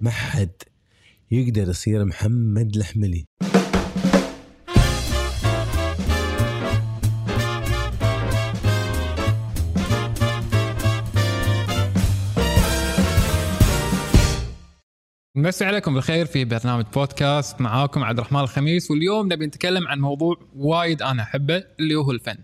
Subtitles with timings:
[0.00, 0.50] ما حد
[1.30, 3.26] يقدر يصير محمد الحملي
[15.36, 20.36] مسي عليكم بالخير في برنامج بودكاست معاكم عبد الرحمن الخميس واليوم نبي نتكلم عن موضوع
[20.56, 22.38] وايد أنا أحبه اللي هو الفن.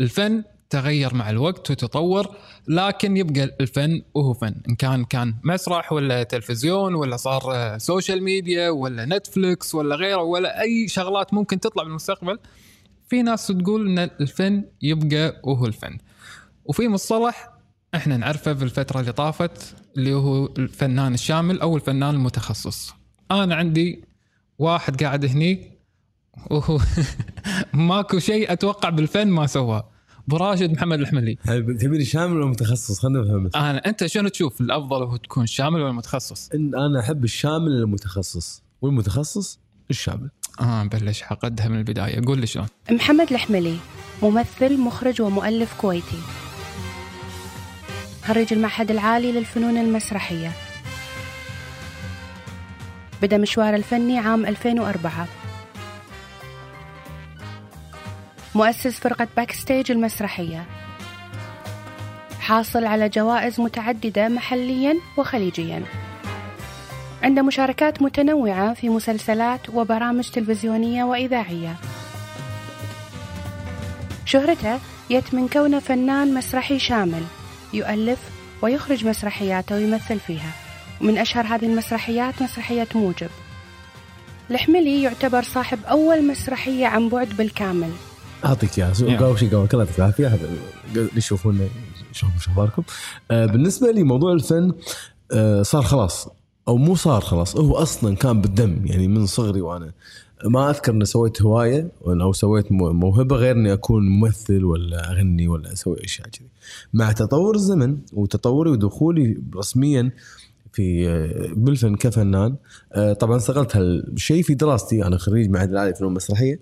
[0.00, 2.36] الفن تغير مع الوقت وتطور
[2.68, 8.70] لكن يبقى الفن وهو فن إن كان كان مسرح ولا تلفزيون ولا صار social media
[8.70, 12.38] ولا Netflix ولا غيره ولا أي شغلات ممكن تطلع بالمستقبل
[13.08, 15.98] في ناس تقول إن الفن يبقى وهو الفن.
[16.64, 17.50] وفي مصطلح
[17.94, 22.94] إحنا نعرفه في الفترة اللي طافت اللي هو الفنان الشامل أو الفنان المتخصص.
[23.30, 24.04] أنا عندي
[24.58, 25.78] واحد قاعد هني
[26.50, 26.78] وهو
[27.72, 29.90] ماكو شيء أتوقع بالفن ما سواه.
[30.28, 31.34] أبو راشد محمد الحملي.
[31.80, 35.92] تبيني شامل ولا متخصص؟ خلينا نفهم أنا أنت شنو تشوف الأفضل هو تكون شامل ولا
[35.92, 39.60] متخصص؟ إن أنا أحب الشامل المتخصص؟ والمتخصص
[39.90, 40.30] الشامل.
[40.60, 42.24] آه نبلش حقدها من البداية.
[42.26, 42.66] قول لي شلون.
[42.90, 43.76] محمد الحملي
[44.22, 46.18] ممثل مخرج ومؤلف كويتي.
[48.24, 50.52] خريج المعهد العالي للفنون المسرحية.
[53.22, 55.28] بدأ مشواره الفني عام 2004
[58.54, 60.66] مؤسس فرقة Backstage المسرحية.
[62.40, 65.82] حاصل على جوائز متعددة محليا وخليجيا.
[67.22, 71.76] عنده مشاركات متنوعة في مسلسلات وبرامج تلفزيونية وإذاعية.
[74.24, 74.78] شهرته
[75.10, 77.22] يت من كونه فنان مسرحي شامل
[77.72, 78.18] يؤلف
[78.62, 80.50] ويخرج مسرحيات ويمثل فيها.
[81.00, 83.30] ومن أشهر هذه المسرحيات مسرحية موجب.
[84.50, 87.90] الحملي يعتبر صاحب أول مسرحية عن بعد بالكامل.
[88.44, 88.92] أعطيك إياها.
[89.18, 89.38] قبل
[89.68, 90.48] كل يعطيك العافيه هذا
[90.94, 91.66] اللي يشوفونا
[92.12, 92.82] يشوفوا شو أخباركم.
[93.30, 94.72] آه بالنسبة لي موضوع الفن
[95.32, 96.28] آه صار خلاص
[96.68, 99.92] أو مو صار خلاص هو أصلا كان بالدم يعني من صغري وأنا.
[100.44, 105.48] ما أذكر إني سويت هواية أو سويت مو- موهبة غير إني أكون ممثل ولا أغني
[105.48, 106.48] ولا أسوي أشياء كذي.
[106.94, 110.10] مع تطور الزمن وتطوري ودخولي رسميا
[110.72, 112.56] في آه، بالفن كفنان
[112.92, 115.04] آه، طبعا استغلت هالشيء في دراستي.
[115.06, 116.60] أنا خريج معهد العالي للفنون المسرحية.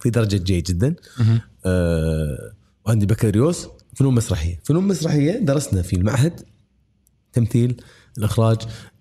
[0.00, 0.94] في درجة جيد جدا.
[1.66, 2.52] آه
[2.86, 4.60] وعندي بكالوريوس فنون مسرحية.
[4.64, 6.40] فنون مسرحية درسنا في المعهد
[7.32, 7.82] تمثيل
[8.18, 8.56] الإخراج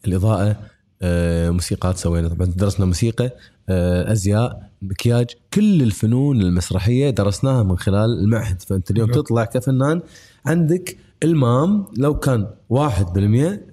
[0.07, 0.59] الإضاءة
[1.01, 3.31] آه موسيقات سوينا طبعا درسنا موسيقى
[3.69, 8.61] آه أزياء مكياج كل الفنون المسرحية درسناها من خلال المعهد.
[8.61, 9.11] فأنت اليوم.
[9.11, 10.01] تطلع كفنان
[10.45, 12.77] عندك المام لو كان 1%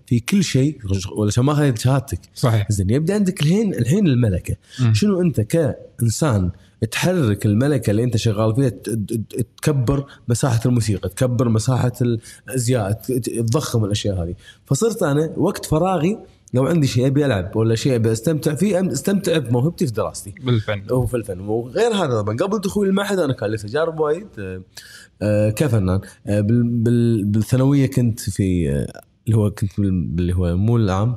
[0.06, 0.78] في كل شيء
[1.16, 2.20] ولا ما اخذت شهادتك.
[2.34, 2.72] صحيح.
[2.72, 4.56] زين يبدأ عندك الحين الحين الملكة.
[4.92, 6.50] شنو أنت كإنسان
[6.86, 8.68] تحرك الملكة اللي انت شغال فيها
[9.62, 14.34] تكبر مساحة الموسيقى تكبر مساحة الأزياء تضخم الأشياء هذه.
[14.66, 16.18] فصرت أنا وقت فراغي
[16.54, 20.34] لو عندي شيء أبي ألعب ولا شيء أبي أستمتع فيه أستمتع بموهبتي في دراستي.
[20.44, 20.82] بالفن.
[20.92, 21.40] هو في الفن.
[21.40, 22.36] وغير هذا طبعا.
[22.36, 24.26] قبل دخولي المعهد أنا كان لي تجارب وايد.
[24.38, 24.62] آه،
[25.22, 28.68] آه، كفنان آه، بال- بال- بالثانوية كنت في
[29.26, 31.16] اللي هو كنت اللي هو مو العام.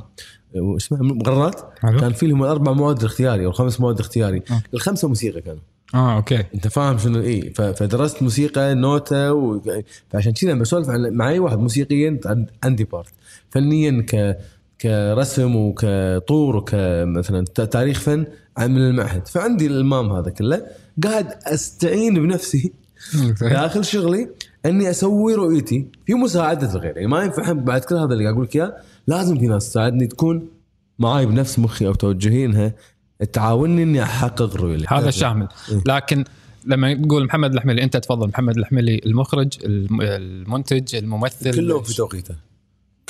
[0.55, 1.99] آه، وش اسمه مقررات؟ حلو.
[1.99, 4.61] كان في لهم الأربع مواد اختياري أو خمس مواد اختياري أوكي.
[4.73, 5.61] الخمسة موسيقى كانوا.
[5.95, 6.43] آه أوكي.
[6.55, 9.61] أنت فاهم شنو؟ إي فدرست موسيقى نوتة و...
[10.09, 13.07] فعشان كذا لما اسولف عن- مع أي واحد موسيقيا عن- عندي part
[13.49, 14.37] فنيا ك
[14.81, 18.25] كرسم وكطور وكمثلا تاريخ فن
[18.57, 19.27] عن من المعهد.
[19.27, 20.61] فعندي الإلمام هذا كله
[21.03, 22.73] قاعد أستعين بنفسي
[23.41, 24.29] داخل شغلي
[24.65, 25.85] إني أسوي رؤيتي.
[26.05, 28.73] في مساعده الغير يعني ما ينفع بعد كل هذا اللي قاعد أقول لك إياه.
[29.09, 30.47] لازم في ناس تساعدني تكون
[30.99, 32.73] معاي بنفس مخي أو توجهي انها
[33.33, 35.47] تعاونني إني أحقق رؤيتي هذا الشامل.
[35.71, 35.81] إيه.
[35.85, 36.23] لكن
[36.65, 41.53] لما تقول محمد الحملي أنت تفضل محمد الحملي المخرج الم- المنتج الممثل.
[41.55, 42.35] كلهم في توقيته.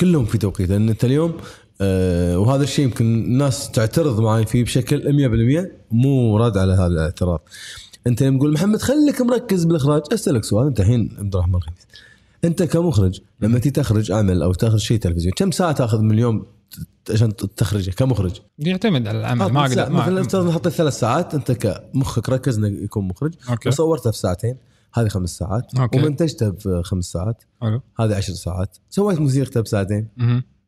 [0.00, 0.76] كلهم في توقيته.
[0.76, 1.32] إن أنت اليوم
[1.80, 7.40] آه وهذا الشيء يمكن الناس تعترض معي فيه بشكل 100% مو رد على هذا الاعتراض.
[8.06, 10.66] أنت لما تقول محمد خليك مركز بالإخراج أسألك سؤال.
[10.66, 11.86] أنت الحين عبد الرحمن الخميس.
[12.44, 16.46] انت كمخرج لما تيجي تخرج عمل أو تخرج شيء تلفزيون كم ساعة تاخذ من اليوم
[17.10, 22.28] عشان تخرجه كمخرج؟ يعتمد على العمل ما أقدر مثلا افترض نحط ثلاث ساعات انت كمخك
[22.28, 23.34] ركز انه يكون مخرج.
[23.50, 23.68] أوكي.
[23.68, 24.56] وصورته في ساعتين
[24.94, 25.78] هذه خمس ساعات.
[25.78, 25.98] أوكي.
[25.98, 27.42] ومنتجته في خمس ساعات.
[27.62, 27.80] حلو.
[28.00, 28.76] هذه عشر ساعات.
[28.90, 30.08] سويت موسيقته بساعتين.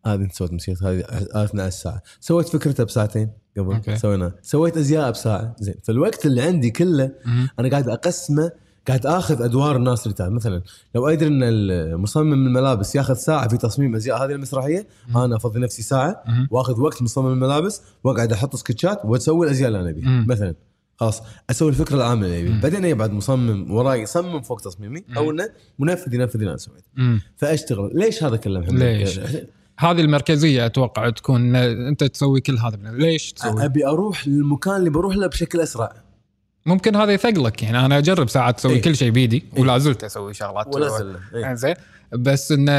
[0.07, 1.05] هذه انت سويت موسيقى هذه
[1.45, 2.03] 12 ساعة.
[2.21, 3.97] سويت فكرته بساعتين قبل أوكي.
[3.97, 5.57] سوينا سويت أزياء بساعة.
[5.61, 5.75] زين.
[5.85, 7.11] فالوقت اللي عندي كله.
[7.59, 8.53] أنا قاعد أقسمه
[8.89, 10.63] قاعد آخذ أدوار الناس اللي تعال مثلا
[10.95, 14.87] لو أدري إن المصمم الملابس ياخذ ساعة في تصميم أزياء هذه المسرحية
[15.17, 16.25] أنا أفضي نفسي ساعة.
[16.51, 20.25] وآخذ وقت مصمم الملابس وأقعد أحط sketchات وأسوي الأزياء اللي أنا أبيها.
[20.29, 20.55] مثلا
[20.97, 25.31] خلاص أسوي الفكرة العامة اللي أبيها بعدين أي بعد مصمم وراي يصمم فوق تصميمي أو
[25.31, 25.49] إنه
[25.79, 27.21] منفذ ينفذ اللي أنا سويته.
[27.37, 29.21] فأشتغل ليش هذا كله محمد؟ ليش؟
[29.79, 35.17] هذه المركزية أتوقع تكون أنت تسوي كل هذا ليش تسوي؟ أبي أروح للمكان اللي بروح
[35.17, 35.93] له بشكل أسرع
[36.67, 38.83] ممكن هذا يثقلك يعني أنا أجرب ساعات أسوي إيه.
[38.83, 39.63] كل شيء بيدي إيه.
[39.63, 41.55] ولا زلت أسوي شغلات ولا زلنا إيه.
[41.55, 41.75] زين
[42.13, 42.73] بس انه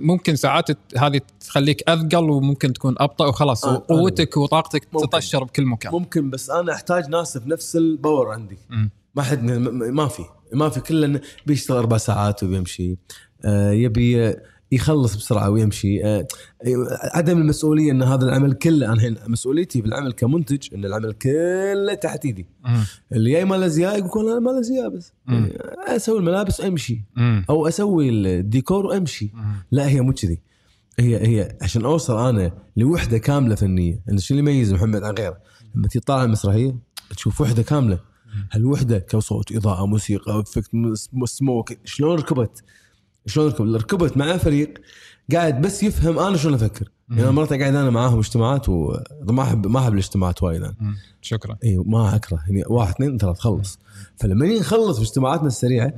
[0.00, 0.66] ممكن ساعات
[0.98, 5.08] هذه تخليك أثقل وممكن تكون أبطأ وخلاص آه، وقوتك وطاقتك ممكن.
[5.10, 8.90] تطشر بكل مكان ممكن بس أنا أحتاج ناس بنفس الباور عندي مم.
[9.14, 10.22] ما حد م- م- ما في
[10.52, 12.96] ما في كله بيشتغل أربع ساعات وبيمشي
[13.44, 14.36] آه يبي آه،
[14.72, 16.04] يخلص بسرعة ويمشي.
[16.04, 16.26] آه
[17.14, 22.24] عدم المسؤولية إن هذا العمل كله أنا الحين مسؤوليتي بالعمل كمنتج إن العمل كله تحت
[22.24, 22.46] ايدي.
[23.12, 25.12] اللي جاي ما له زياء يقول أنا ما له زياء بس.
[25.26, 25.50] مم.
[25.86, 27.44] أسوي الملابس امشي مم.
[27.50, 29.30] أو أسوي الديكور وأمشي.
[29.34, 29.54] مم.
[29.70, 30.40] لا هي مو كذي.
[30.98, 34.02] هي هي عشان أوصل أنا لوحدة كاملة فنية.
[34.08, 35.38] إنه شو اللي يميز محمد عن غيره؟
[35.74, 36.76] لما تيجي تطالع المسرحية
[37.16, 37.98] تشوف وحدة كاملة.
[38.52, 40.70] هالوحده كصوت إضاءة موسيقى effect
[41.24, 42.62] smoke شلون ركبت؟
[43.28, 44.74] شلون ركبت ركبت مع فريق
[45.32, 46.90] قاعد بس يفهم أنا شلون أفكر.
[47.10, 50.74] يعني مرات قاعد أنا معاهم اجتماعات وما احب ما أحب الاجتماعات وايد أنا.
[51.22, 51.56] شكرا.
[51.64, 52.38] إي ما أكره.
[52.48, 53.78] يعني واحد اثنين ثلاث خلص.
[54.16, 55.92] فلما نخلص اجتماعاتنا السريعة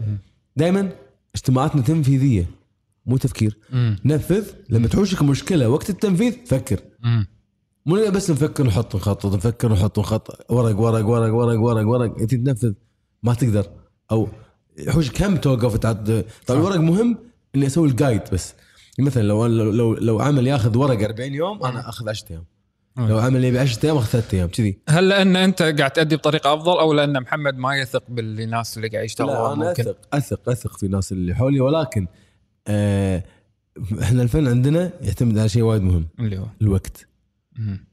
[0.57, 0.93] دائما
[1.35, 2.51] اجتماعاتنا تنفيذية
[3.07, 3.59] مو تفكير.
[3.73, 3.99] مم.
[4.05, 4.45] نفذ.
[4.71, 6.81] لما تحوشك مشكلة وقت التنفيذ فكر.
[7.01, 7.27] مم.
[7.87, 12.19] مو بس نفكر نحط نخطط نفكر نحط نخطط ورق ورق ورق ورق ورق ورق.
[12.21, 12.73] إنت تنفذ.
[13.23, 13.67] ما تقدر.
[14.13, 14.29] أو
[14.79, 17.19] يحوشك هم توقف تعد طيب الورق مهم
[17.55, 18.55] إني أسوي الجايد بس.
[18.99, 22.45] مثلا لو لو لو, لو عمل ياخذ ورق 40 يوم أنا أخذ 10 أيام.
[22.99, 24.79] لو عمل يبي 10 أيام أخذ 3 أيام كذي.
[24.89, 29.01] هل لأن أنت قاعد تأدي بطريقة أفضل أو لأن محمد ما يثق بالناس اللي قاعد
[29.01, 29.83] لا يشتغلون أنا ممكن.
[29.83, 32.07] اثق اثق أثق في الناس اللي حولي ولكن
[32.69, 33.25] آه
[34.03, 36.09] إحنا الفن عندنا يعتمد على شيء وايد مهم.
[36.21, 37.07] اللي هو؟ الوقت.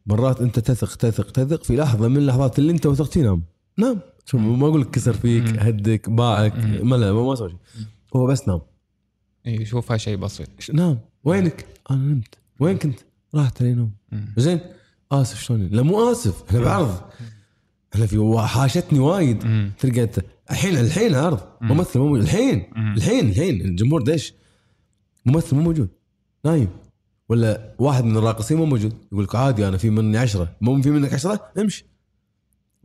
[0.05, 3.43] مرات أنت تثق تثق تثق في لحظة من اللحظات اللي أنت وثقت نام
[3.77, 5.59] نام شوف ما أقول لك كسر فيك.
[5.59, 6.55] هدك باعك.
[6.83, 7.57] ما لا ما سوى شيء.
[8.15, 8.61] هو بس نام.
[9.45, 10.49] إيه، يشوفها شيء بسيط.
[10.73, 10.99] نام.
[11.23, 12.35] وينك؟ أنا نمت.
[12.59, 12.99] وين كنت؟
[13.35, 13.91] راحت علي نوم.
[14.37, 14.59] زين.
[15.11, 16.43] آسف شلون؟ لا مو آسف.
[16.49, 17.01] إحنا بعرض.
[17.93, 19.71] إحنا في حاشتني وايد.
[19.79, 20.19] تلقى انت
[20.51, 21.39] الحين الحين عرض.
[21.61, 22.21] ممثل مو موجود.
[22.21, 22.65] الحين.
[22.77, 23.61] الحين الحين.
[23.61, 24.33] الجمهور دش.
[25.25, 25.89] ممثل مو موجود.
[26.45, 26.69] نايم.
[27.29, 28.93] ولا واحد من الراقصين مو موجود.
[29.11, 30.55] يقول لك عادي أنا في مني عشرة.
[30.61, 31.85] مو في منك عشرة؟ امشي.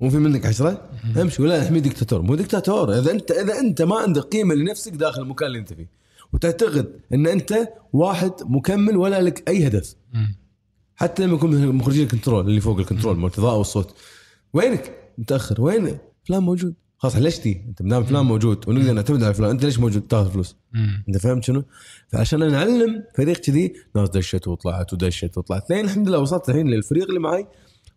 [0.03, 3.97] مو في منك عشرة؟ امشي ولا حميد دكتاتور مو دكتاتور إذا انت إذا أنت ما
[3.97, 5.89] عندك قيمة لنفسك داخل المكان اللي أنت فيه.
[6.33, 9.95] وتعتقد إن أنت واحد مكمل ولا لك أي هدف.
[10.97, 13.95] حتى لما يكون مخرجين ال control اللي فوق ال control مال الإضاءة والصوت.
[14.55, 15.61] وينك؟ متأخر.
[15.61, 16.75] وين؟ فلان موجود.
[16.99, 19.51] خلاص ليش تي انت مدام فلان موجود ونقدر نعتمد على فلان.
[19.51, 20.57] أنت ليش موجود؟ تاخذ فلوس.
[21.09, 21.65] أنت فهمت شنو؟
[22.09, 25.71] فعشان نعلم فريق كذي ناس دشت وطلعت ودشت وطلعت.
[25.71, 27.47] لين الحمد لله وصلت الحين للفريق اللي معي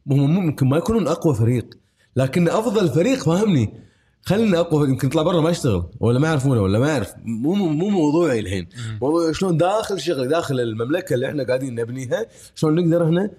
[0.08, 1.78] هم ممكن ما يكونون أقوى فريق.
[2.16, 3.74] لكن أفضل فريق فاهمني
[4.22, 5.84] خلينا أقوى يمكن يطلع برا ما يشتغل.
[6.00, 7.14] ولا ما يعرفونه ولا ما يعرف.
[7.24, 8.68] مو مو موضوعي الحين.
[9.02, 12.26] موضوع شلون داخل شغل داخل المملكة اللي إحنا قاعدين نبنيها
[12.56, 13.30] شلون نقدر إحنا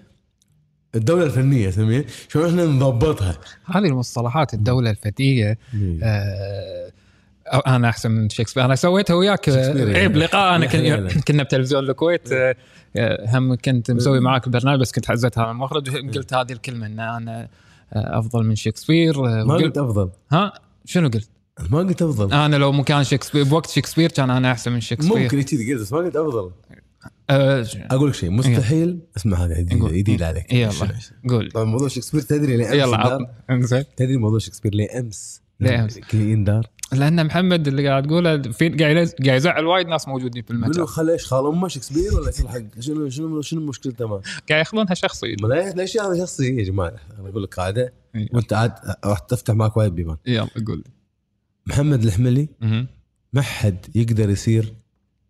[0.94, 3.38] الدولة الفنية سميها شلون إحنا نضبطها.
[3.66, 5.58] هذه المصطلحات الدولة الفتيه
[6.02, 6.90] آه
[7.66, 8.64] أنا أحسن من شكسبير.
[8.64, 9.98] أنا سويتها وياك شكسبير يعني.
[9.98, 10.56] عيب لقاء.
[10.56, 11.08] أنا.
[11.28, 12.56] كنا بتلفزيون الكويت آه،
[12.96, 17.40] آه، هم كنت مسوي معاك البرنامج بس كنت حزتها المخرج قلت هذه الكلمة إن أنا
[17.40, 17.48] آه،
[17.92, 19.26] أفضل من شكسبير.
[19.26, 20.10] آه، ما قلت أفضل.
[20.32, 20.52] ها؟
[20.84, 21.28] شنو قلت؟
[21.70, 22.32] ما قلت أفضل.
[22.32, 25.18] أنا لو مكان شكسبير بوقت شكسبير كان أنا أحسن من شكسبير.
[25.18, 26.50] ممكن كذي قلت بس ما قلت أفضل.
[27.30, 30.52] آه، أقول لك شيء مستحيل أسمع هذا جديد, عليك.
[30.52, 30.72] يلا؟
[31.28, 31.50] قول.
[31.50, 33.84] طبعا موضوع شكسبير تدري ليه امس يلا يندار؟ عط- انزين.
[33.96, 38.68] تدري موضوع شكسبير ليه امس ليه أمس؟ كي يندار لأن محمد اللي قاعد تقوله في
[38.68, 42.14] قاعد يز- قاعد يزعل وايد ناس موجودين في منو المجال خل إيش خال امه شكسبير
[42.14, 44.14] ولا يصير حق شنو شنو شنو مشكلته ما
[44.48, 45.36] قاعد ياخذونها شخصي
[45.74, 46.88] ليش هذا شخصي يا جماعة
[47.18, 48.28] أنا أقول لك قاعدة إيه.
[48.32, 48.72] وأنت عاد
[49.04, 50.16] راح تفتح معك وايد بيبان.
[50.26, 50.76] يلا قول.
[50.78, 50.84] لي
[51.66, 52.48] محمد الحملي.
[53.32, 54.74] ما حد يقدر يصير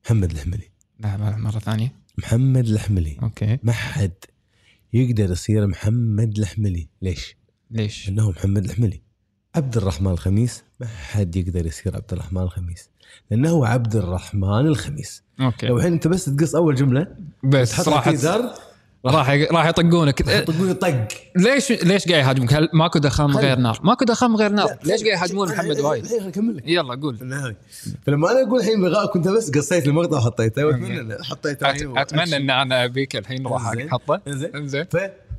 [0.05, 0.71] محمد الحملي.
[1.01, 1.93] لا مرة ثانية.
[2.19, 3.59] محمد الحملي أوكي.
[3.63, 4.13] ما حد
[4.93, 6.89] يقدر يصير محمد الحملي.
[7.03, 7.37] ليش؟
[7.71, 9.01] ليش؟ انه محمد الحملي.
[9.55, 12.91] عبد الرحمن الخميس ما حد يقدر يصير عبد الرحمن الخميس
[13.31, 15.23] لأنه هو عبد الرحمن الخميس.
[15.41, 15.67] أوكي.
[15.67, 17.07] لو الحين أنت بس تقص أول جملة
[17.45, 18.09] بس راح
[19.07, 20.19] راح راح يطقونك.
[20.23, 21.09] تقول طق.
[21.37, 25.19] ليش ليش قاعد يهاجمك؟ هل ماكو خل- غير نار؟ ماكو دخم غير نار، ليش قاعد
[25.19, 26.07] يهاجمون محمد وايد؟
[26.67, 27.17] يلا قول.
[28.07, 31.71] فلما أنا أقول الحين بغاء كنت بس قصيت المقطع وحطيته وأتمنى حطيته
[32.03, 33.67] أتمنى إن أنا أبيك الحين راح.
[33.67, 34.57] احطه إنزين.
[34.57, 34.85] إنزين.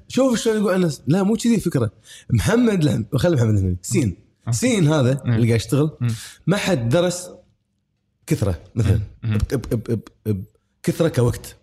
[0.09, 1.91] فشوف شلون يقول أنا لا مو كذي فكره
[2.29, 3.05] محمد.
[3.15, 4.26] خلي محمد سين.
[4.51, 5.91] سين هذا اللي قاعد يشتغل
[6.47, 7.29] ما حد درس
[8.27, 8.99] كثرة مثلا.
[10.83, 11.55] كثرة كوقت.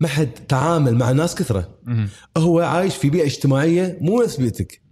[0.00, 1.68] ما حد تعامل مع ناس كثرة.
[1.84, 2.08] مم.
[2.36, 4.82] هو عايش في بيئة اجتماعية مو نفس بيئتك.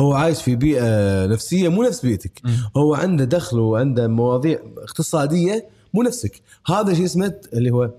[0.00, 2.42] هو عايش في بيئة نفسية مو نفس بيئتك.
[2.76, 6.42] هو عنده دخل وعنده مواضيع اقتصادية مو نفسك.
[6.66, 7.94] هذا شيء اسمه اللي هو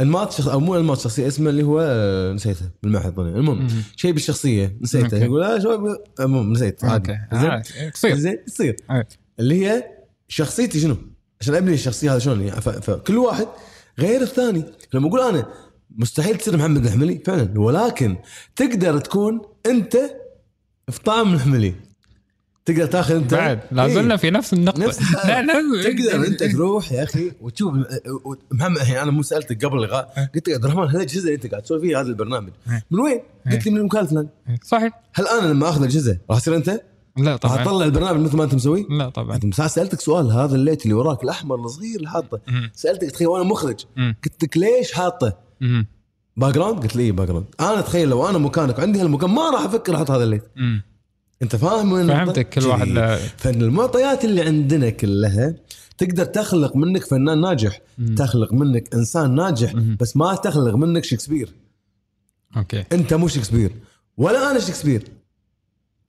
[0.00, 3.38] انماط شخص أو مو انماط شخصية اسمه اللي هو آه، نسيته بالمعهد ظني.
[3.38, 3.68] المهم.
[3.96, 5.24] شيء بالشخصية نسيته.
[5.24, 7.12] يقول لا شو المهم نسيت عادي.
[7.12, 7.20] أوكي.
[7.32, 9.04] زين؟ آه، تصير زين يصير أي.
[9.40, 9.84] اللي هي
[10.28, 10.96] شخصيتي شنو؟
[11.40, 13.46] عشان أبني الشخصية هذا شلون يعني؟ فكل واحد
[13.98, 14.64] غير الثاني.
[14.94, 15.46] لما أقول أنا
[15.96, 17.60] مستحيل تصير محمد الحملي فعلا.
[17.60, 18.16] ولكن
[18.56, 19.96] تقدر تكون أنت
[20.90, 21.74] في طعم الحملي
[22.68, 25.00] تقدر تاخذ انت بعد لا زلنا في نفس النقطة نفس.
[25.28, 27.74] لا لا تقدر انت تروح يا أخي وتشوف
[28.50, 31.46] محمد الحين أنا مو سألتك قبل اللقاء قلت لك عبد الرحمن هل الاجهزه اللي أنت
[31.46, 32.84] قاعد تسوي فيها هذا البرنامج إيه.
[32.90, 33.20] من وين؟
[33.52, 34.28] قلت لي من المكان الفلاني
[34.62, 36.80] صحيح هل أنا لما آخذ الاجهزه راح تصير أنت؟
[37.16, 40.82] لا طبعا تطلع البرنامج مثل ما أنت مسوي؟ لا طبعا أنت سألتك سؤال هذا الليت
[40.82, 42.40] اللي وراك الأحمر الصغير اللي حاطه.
[42.74, 43.84] سألتك تخيل وأنا مخرج.
[44.24, 45.36] قلت لك ليش حاطه؟
[46.36, 49.96] background؟ قلت لي اي background أنا تخيل لو أنا مكانك عندي هالمكان ما راح أفكر
[49.96, 50.42] أحط هذا ال light.
[51.42, 52.92] انت فاهم وين؟ فهمتك كل واحد جي.
[52.92, 55.54] له فان المعطيات اللي عندنا كلها
[55.98, 58.14] تقدر تخلق منك فنان ناجح مم.
[58.14, 59.96] تخلق منك إنسان ناجح مم.
[60.00, 61.54] بس ما تخلق منك شكسبير.
[62.56, 62.84] أوكي.
[62.92, 63.72] أنت مو شكسبير.
[64.16, 65.02] ولا أنا شكسبير.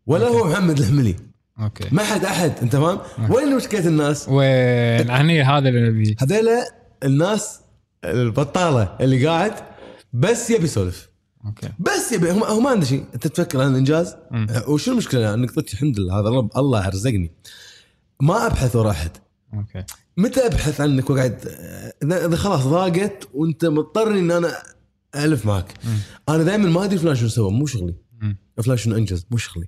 [0.08, 0.40] ولا أوكي.
[0.40, 1.16] هو محمد الحملي
[1.60, 1.88] أوكي.
[1.92, 6.66] ما حد أحد أنت فاهم؟ وين مشكلة الناس؟ وين؟ هني هذا اللي هذيلا
[7.04, 7.60] الناس
[8.06, 9.54] البطالة اللي قاعد
[10.14, 11.10] بس يبي يسولف.
[11.46, 14.48] أوكي بس يبي هو هو ما عنده شيء أنت تفكر عن الانجاز مم.
[14.68, 17.32] وشو المشكلة انك قلت الحمد لله هذا رب الله رزقني
[18.22, 19.12] ما أبحث ورا أحد
[19.54, 19.84] أوكي
[20.18, 21.46] متى أبحث عنك وقاعد
[22.04, 24.64] اذا إذا خلاص ضاقت وأنت مضطر إن أنا
[25.16, 25.98] ألف معك مم.
[26.30, 27.96] أنا دائما ما أدري فلان شنو سوى مو شغلي.
[28.64, 29.68] فلان شنو إنجز مو شغلي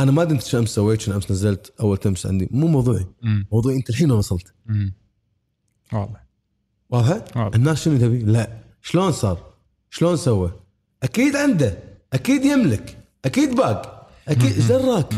[0.00, 3.06] أنا ما أدري أنت شو أمس سويت شنو أمس نزلت أول تمس عندي مو موضوعي.
[3.52, 4.54] موضوعي أنت الحين وين وصلت.
[5.92, 6.24] واضح؟
[6.90, 7.54] واضح.
[7.54, 9.54] الناس شنو تبي؟ لا شلون صار؟
[9.90, 10.52] شلون سوى؟
[11.02, 11.78] أكيد عنده
[12.12, 15.14] أكيد يملك أكيد باق أكيد إيش دراك؟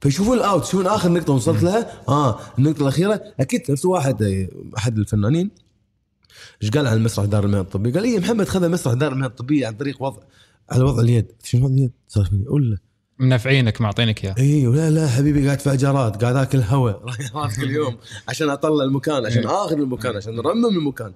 [0.00, 3.22] فيشوفون ال out يشوفون آخر نقطة وصلت لها؟ آه النقطة الأخيرة.
[3.40, 5.50] أكيد نفس واحد أحد الفنانين
[6.62, 9.66] إيش قال عن المسرح دار المهن الطبية؟ قال اي محمد خذ مسرح دار المهن الطبية
[9.66, 10.22] عن طريق وضع
[10.70, 11.32] على وضع اليد.
[11.44, 12.78] شنو وضع اليد؟ صار فيني ولا
[13.18, 14.34] منفعينك معطينك إياه.
[14.38, 17.04] اي ولا لا حبيبي قاعد في أجارات قاعد آكل هواء.
[17.34, 17.96] رايح كل يوم
[18.28, 19.64] عشان أطلع المكان عشان إيه.
[19.64, 21.12] آخذ المكان عشان نرمم المكان.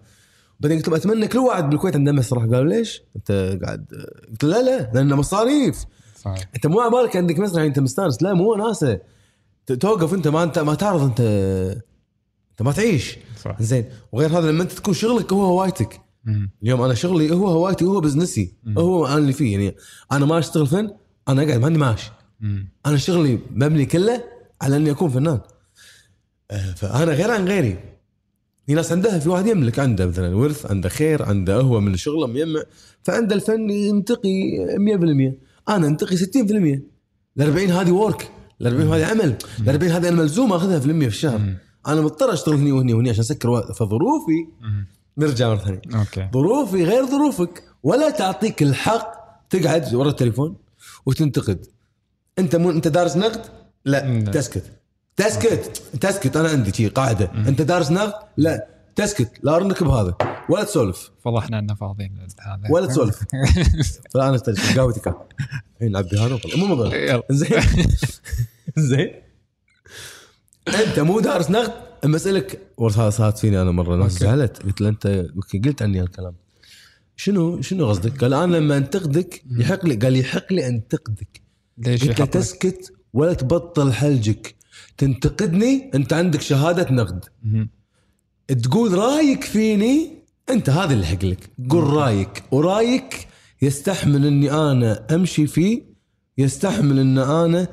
[0.61, 2.42] بعدين قلت له أتمنى كل واحد بالكويت عنده مسرح.
[2.42, 3.87] قالوا ليش؟ أنت قاعد
[4.30, 5.84] قلت لا لا لأنه مصاريف.
[6.23, 6.44] صحيح.
[6.54, 8.23] أنت مو عبالك عندك مسرح أنت مستانس.
[8.23, 9.00] لا مو وناسه
[9.66, 11.20] ت- توقف أنت ما انت ما تعرض انت
[12.50, 13.16] أنت ما تعيش.
[13.44, 13.62] صح.
[13.62, 13.84] زين.
[14.12, 16.00] وغير هذا لما أنت تكون شغلك هو هوايتك.
[16.25, 16.50] مم.
[16.62, 18.54] اليوم أنا شغلي هو هوايتي هو بزنسي.
[18.64, 18.78] مم.
[18.78, 19.52] هو أنا اللي فيه.
[19.52, 19.76] يعني
[20.12, 20.90] أنا ما أشتغل فن
[21.28, 22.11] أنا قاعد ما عندي معاش.
[22.87, 24.25] أنا شغلي مبني كله
[24.62, 25.40] على أني أكون فنان.
[26.50, 27.78] آه، فأنا غير عن غيري.
[28.68, 32.62] ناس عندها في واحد يملك عنده مثلا ورث عنده خير عنده هو من شغله مجمع
[33.02, 34.56] فعنده الفن ينتقي
[35.68, 36.83] 100% أنا أنتقي 60% ال
[37.38, 38.30] 40 هذه ورك
[38.61, 41.40] ال 40 هذه عمل ال 40 هذه أنا ملزوم أخذها في المية في الشهر.
[41.87, 44.47] أنا مضطر أشتغل هني وهني وهني عشان أسكر فظروفي.
[45.18, 45.80] نرجع مرة ثانية.
[45.94, 46.28] أوكي.
[46.35, 47.64] ظروفي غير ظروفك.
[47.83, 49.14] ولا تعطيك الحق
[49.50, 50.56] تقعد ورا التليفون
[51.06, 51.66] وتنتقد.
[52.38, 53.40] أنت مو أنت دارس نقد؟
[53.85, 54.21] لا.
[54.21, 54.64] تسكت.
[55.16, 55.83] تسكت.
[56.00, 57.33] تسكت أنا عندي شي قاعدة.
[57.35, 58.66] أنت دارس نقد؟ لا.
[58.97, 59.30] تسكت.
[59.42, 60.16] لا أرنك بهذا.
[60.49, 61.11] ولا تسولف.
[61.25, 63.25] فضحنا انه فاضيين هذا ولا تسولف.
[64.14, 65.14] فلا أنا استجيب قهوتي كان.
[65.75, 66.40] الحين نعبي هذا.
[66.56, 67.23] مو يلا.
[67.30, 67.61] زين
[68.90, 69.11] زين
[70.68, 71.73] أنت مو دارس نقد؟
[72.04, 73.97] اما اسالك صارت فيني أنا مرة.
[73.97, 74.12] ناس.
[74.12, 74.62] زعلت.
[74.62, 75.26] قلت له أنت
[75.64, 76.35] قلت عني هالكلام.
[77.16, 81.42] شنو؟ شنو قصدك؟ قال أنا لما أنتقدك يحق لي قال يحق لي أنتقدك.
[81.78, 84.54] ليش قلت له؟ تسكت ولا تبطل حلجك.
[84.99, 87.25] تنتقدني انت عندك شهادة نقد.
[87.43, 87.69] مم.
[88.62, 90.11] تقول رايك فيني
[90.50, 91.50] انت هذا اللي حق لك.
[91.71, 92.43] قول رايك.
[92.50, 93.28] ورايك
[93.62, 95.83] يستحمل اني أنا امشي فيه
[96.38, 97.69] يستحمل ان أنا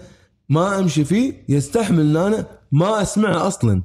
[0.50, 3.82] ما امشي فيه يستحمل ان أنا ما اسمعه أصلا.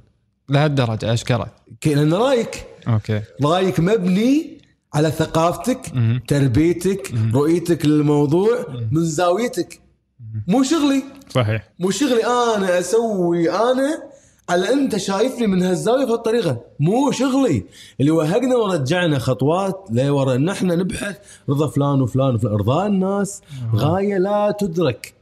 [0.48, 3.22] لهالدرجة اشكره كي- لأن رايك أوكي.
[3.44, 4.58] رايك مبني
[4.94, 6.20] على ثقافتك مم.
[6.28, 9.80] تربيتك رؤيتك للموضوع من زاويتك.
[10.48, 11.02] مو شغلي.
[11.30, 11.68] صحيح.
[11.78, 14.02] مو شغلي أنا أسوي أنا
[14.48, 17.64] على أنت شايفني من هالزاوية بهالطريقه مو شغلي.
[18.00, 20.34] اللي وهقنا ورجعنا خطوات لورا.
[20.34, 21.18] ان إحنا نبحث
[21.48, 22.52] رضا فلان وفلان وفلان.
[22.54, 23.42] ارضاء الناس
[23.74, 25.14] غاية لا تدرك.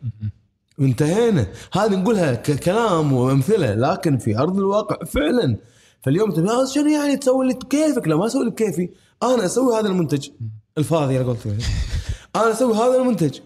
[0.80, 1.46] انتهينا.
[1.72, 5.56] هذه نقولها ككلام وأمثلة لكن في أرض الواقع فعلا.
[6.02, 8.88] فاليوم تبي "آه، شنو يعني تسوي اللي بكيفك؟ لا ما أسوي اللي بكيفي.
[9.22, 10.28] أنا أسوي هذا المنتج.
[10.78, 11.46] الفاضي أنا قلت
[12.36, 13.38] أنا أسوي هذا المنتج.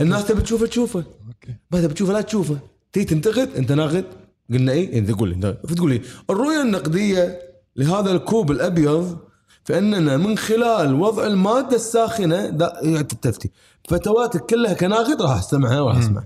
[0.00, 1.04] الناس تبي تشوفه تشوفه.
[1.26, 1.56] أوكي.
[1.70, 2.58] ما تبي تشوفه لا تشوفه.
[2.92, 4.04] تيجي تنتقد أنت ناقد.
[4.50, 7.40] قلنا إيه؟ انت تقول لي فتقول لي الرؤية النقدية
[7.76, 9.18] لهذا الكوب الأبيض
[9.64, 12.36] فإننا من خلال وضع المادة الساخنة
[12.82, 13.50] يعني تفتي.
[13.88, 16.24] فتواتك كلها كناقد راح استمعها وراح أسمع.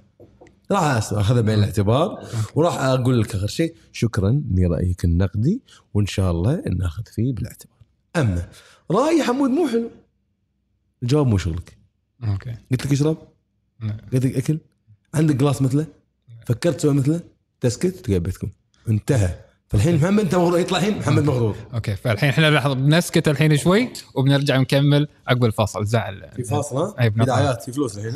[0.70, 2.24] راح اخذها بعين الاعتبار.
[2.54, 3.74] وراح أقول لك آخر شيء.
[3.92, 5.62] شكرا لرأيك النقدي
[5.94, 7.76] وإن شاء الله ناخذ فيه بالاعتبار.
[8.16, 8.48] أما
[8.90, 9.90] رأي حمود مو حلو.
[11.02, 11.78] الجواب مو شغلك.
[12.24, 12.56] أوكي.
[12.70, 13.16] قلت لك اشرب
[13.82, 13.96] نعم.
[14.12, 14.58] لك أكل
[15.14, 15.87] عندك glass مثله
[16.46, 17.20] فكرت تسوي مثله
[17.60, 18.49] تسكت تقعد بيتكم.
[18.88, 19.34] انتهى.
[19.68, 21.56] فالحين محمد أنت مغرور؟ يطلع الحين محمد مغرور.
[21.75, 21.96] أوكي.
[21.96, 25.87] فالحين إحنا لحظة بنسكت الحين شوي وبنرجع نكمل عقب الفاصل.
[25.87, 26.28] زعل.
[26.37, 27.08] في فاصل ها.
[27.08, 28.12] بدايات في فلوس الحين.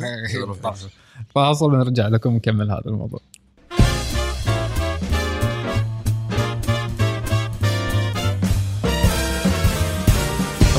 [1.35, 3.19] فاصل ونرجع لكم ونكمل هذا الموضوع.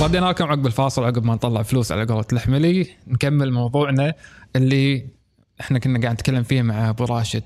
[0.06, 4.14] ردينا لكم عقب الفاصل عقب ما نطلع فلوس على قولة الحملي نكمل موضوعنا
[4.56, 5.06] اللي
[5.60, 7.42] إحنا كنا قاعد نتكلم فيه مع أبو راشد.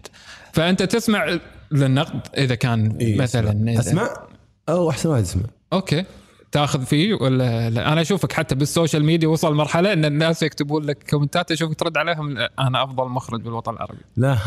[0.53, 1.39] فأنت تسمع
[1.73, 4.09] للنقد إذا كان إيه، مثلا إذا- اسمع
[4.69, 6.05] أو أحسن واحد اسمع أوكي.
[6.53, 11.11] تاخذ فيه ولا لا؟ أنا أشوفك حتى بالسوشيال ميديا وصل مرحلة إن الناس يكتبون لك
[11.11, 14.01] كومنتات اشوفك ترد عليهم أنا أفضل مخرج بالوطن العربي.
[14.17, 14.39] لا.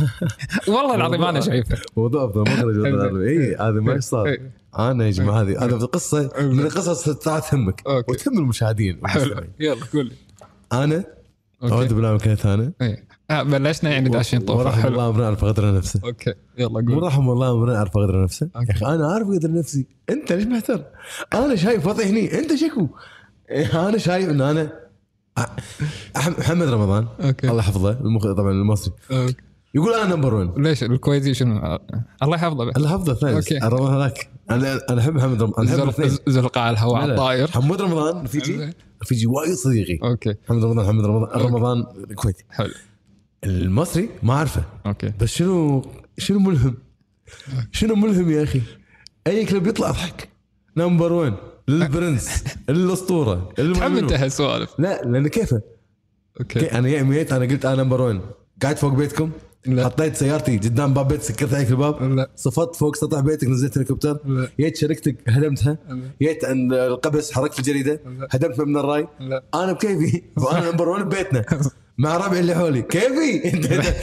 [0.67, 1.77] والله العظيم أنا شايفه.
[1.97, 3.29] موضوع أفضل مخرج وطن العربي.
[3.29, 4.37] إي هذا ما صار.
[4.79, 7.81] أنا يا جماعة هذه هذا قصه من القصص تهمك.
[8.09, 9.01] وتهم المشاهدين.
[9.59, 10.15] يلا قول لي
[10.73, 11.03] أنا
[11.63, 12.97] أعوذ بالله من كلمة أنا.
[13.33, 14.59] آه بلشنا يعني داشين طوفة.
[14.59, 14.91] ورحم حلو.
[14.91, 17.03] الله امرئ عرف قدر نفسه أوكي يلا قول.
[17.03, 18.67] رحم الله امرئ عرف قدر نفسه أوكي.
[18.69, 19.87] يا أخي أنا عارف قدر نفسي.
[20.09, 20.85] أنت ليش محتر
[21.33, 22.39] أنا شايف وضعي هني.
[22.39, 22.87] أنت شكو؟
[23.49, 24.71] إيه، أنا شايف إن أنا
[26.17, 27.07] محمد رمضان.
[27.21, 27.49] أوكي.
[27.49, 28.93] الله يحفظه المخرج طبعا المصري.
[29.11, 29.35] أوكي.
[29.75, 31.79] يقول أنا number 1 ليش؟ الكويتي شنو
[32.23, 32.63] الله يحفظه.
[32.63, 33.67] الله يحفظه thanks أوكي.
[33.67, 34.29] رمضان هذاك.
[34.51, 35.67] أنا أنا أحب محمد رمضان.
[35.67, 37.05] أنا أحب زلقاء الهواء.
[37.05, 37.47] الطاير.
[37.47, 38.73] حمود رمضان رفيجي
[39.03, 39.99] رفيجي وايد صديقي.
[40.03, 40.35] أوكي.
[40.45, 41.41] محمد رمضان محمد رمضان.
[41.41, 41.83] رمضان
[42.15, 42.43] كويتي.
[42.49, 42.73] حلو.
[43.45, 45.13] المصري ما اعرفه أوكي.
[45.19, 45.85] بس شنو
[46.17, 46.77] شنو ملهم؟
[47.71, 48.61] شنو ملهم يا أخي؟
[49.27, 50.29] أي كلب يطلع اضحك
[50.77, 51.33] number 1
[51.67, 52.43] للبرنس.
[52.69, 53.53] الأسطورة.
[53.59, 55.61] انت هالسوالف لا لأن كيفه؟
[56.39, 56.59] أوكي.
[56.59, 58.21] كي أنا جاي ميت أنا قلت أنا number 1
[58.61, 59.31] قاعد فوق بيتكم.
[59.65, 59.85] لا.
[59.85, 62.03] حطيت سيارتي قدام باب بيت سكرت عليك الباب.
[62.03, 62.31] لا.
[62.35, 64.19] صفطت فوق سطح بيتك نزلت هليكوبتر.
[64.25, 64.49] لا.
[64.59, 65.77] جيت شركتك هدمتها.
[65.89, 66.09] لا.
[66.21, 68.27] جيت عند القبس حركت الجريده لا.
[68.31, 69.07] هدمت من الراي.
[69.19, 69.43] لا.
[69.53, 70.21] أنا بكيفي.
[70.37, 71.45] وأنا number 1 ببيتنا.
[71.97, 72.81] مع ربعي اللي حولي.
[72.81, 73.93] كيفي؟ انت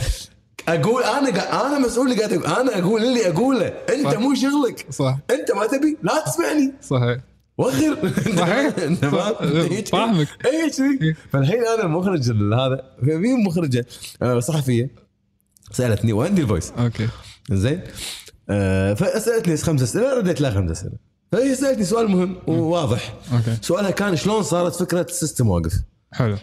[0.68, 1.66] أقول أنا.
[1.66, 2.32] أنا مسؤول اللي قاعد.
[2.32, 3.66] أنا أقول اللي أقوله.
[3.66, 4.18] أنت صح.
[4.18, 4.86] مو شغلك.
[4.90, 5.18] صح.
[5.30, 6.72] أنت ما تبي؟ لا تسمعني.
[6.82, 7.18] صحيح.
[7.58, 7.96] وخر.
[8.36, 8.70] صحيح.
[9.92, 10.28] فاهمك.
[10.46, 12.82] اي شيء فالحين أنا المخرج هذا.
[13.04, 13.86] في مخرجة
[14.22, 14.90] آه، صحفية.
[15.72, 17.08] سألتني وعندي ال voice؟ أوكي.
[17.50, 17.80] زين.
[18.50, 20.92] آه، فسألتني خمس اسئله رديت لها خمس أسئلة.
[21.32, 23.14] فهي سألتني سؤال مهم وواضح.
[23.32, 23.56] أوكي.
[23.62, 25.72] سؤالها كان شلون صارت فكرة ال system واقف؟
[26.12, 26.36] حلو.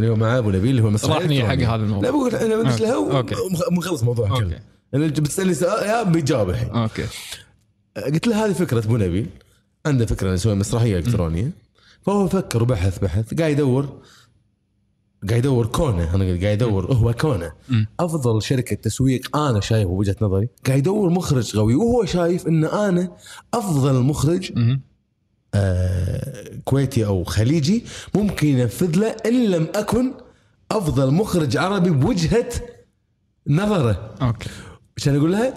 [0.00, 1.74] اللي هو مع أبو نبيل اللي هو مسرحيه راح نيجي حق إلكترونية.
[1.74, 2.02] هذا الموضوع.
[2.02, 3.34] لا بقول أنا بدش لها أوكي.
[3.70, 4.44] ومخلص الموضوع أوكي.
[4.44, 4.60] كله
[4.94, 6.70] أنا بتسالني سؤال يا بيجاوب الحين.
[6.70, 7.04] أوكي.
[7.96, 9.26] قلت له هذه فكرة أبو نبيل.
[9.86, 11.50] عنده فكرة نسوي مسرحية إلكترونية.
[12.02, 13.34] فهو فكر وبحث بحث.
[13.34, 13.88] قاعد يدور.
[15.28, 16.14] قاعد يدور كونه.
[16.14, 16.92] أنا قاعد يدور.
[16.92, 17.52] هو كونه.
[17.68, 17.86] مم.
[18.00, 20.48] أفضل شركة تسويق أنا شايفه بوجهة نظري.
[20.66, 23.12] قاعد يدور مخرج قوي وهو شايف إن أنا
[23.54, 24.80] أفضل مخرج مهم.
[25.54, 27.84] آه كويتي أو خليجي
[28.14, 30.12] ممكن ينفذ له إن لم أكن
[30.70, 32.48] أفضل مخرج عربي بوجهة
[33.48, 34.10] نظره.
[34.22, 34.48] أوكي.
[34.96, 35.54] عشان أقول لها؟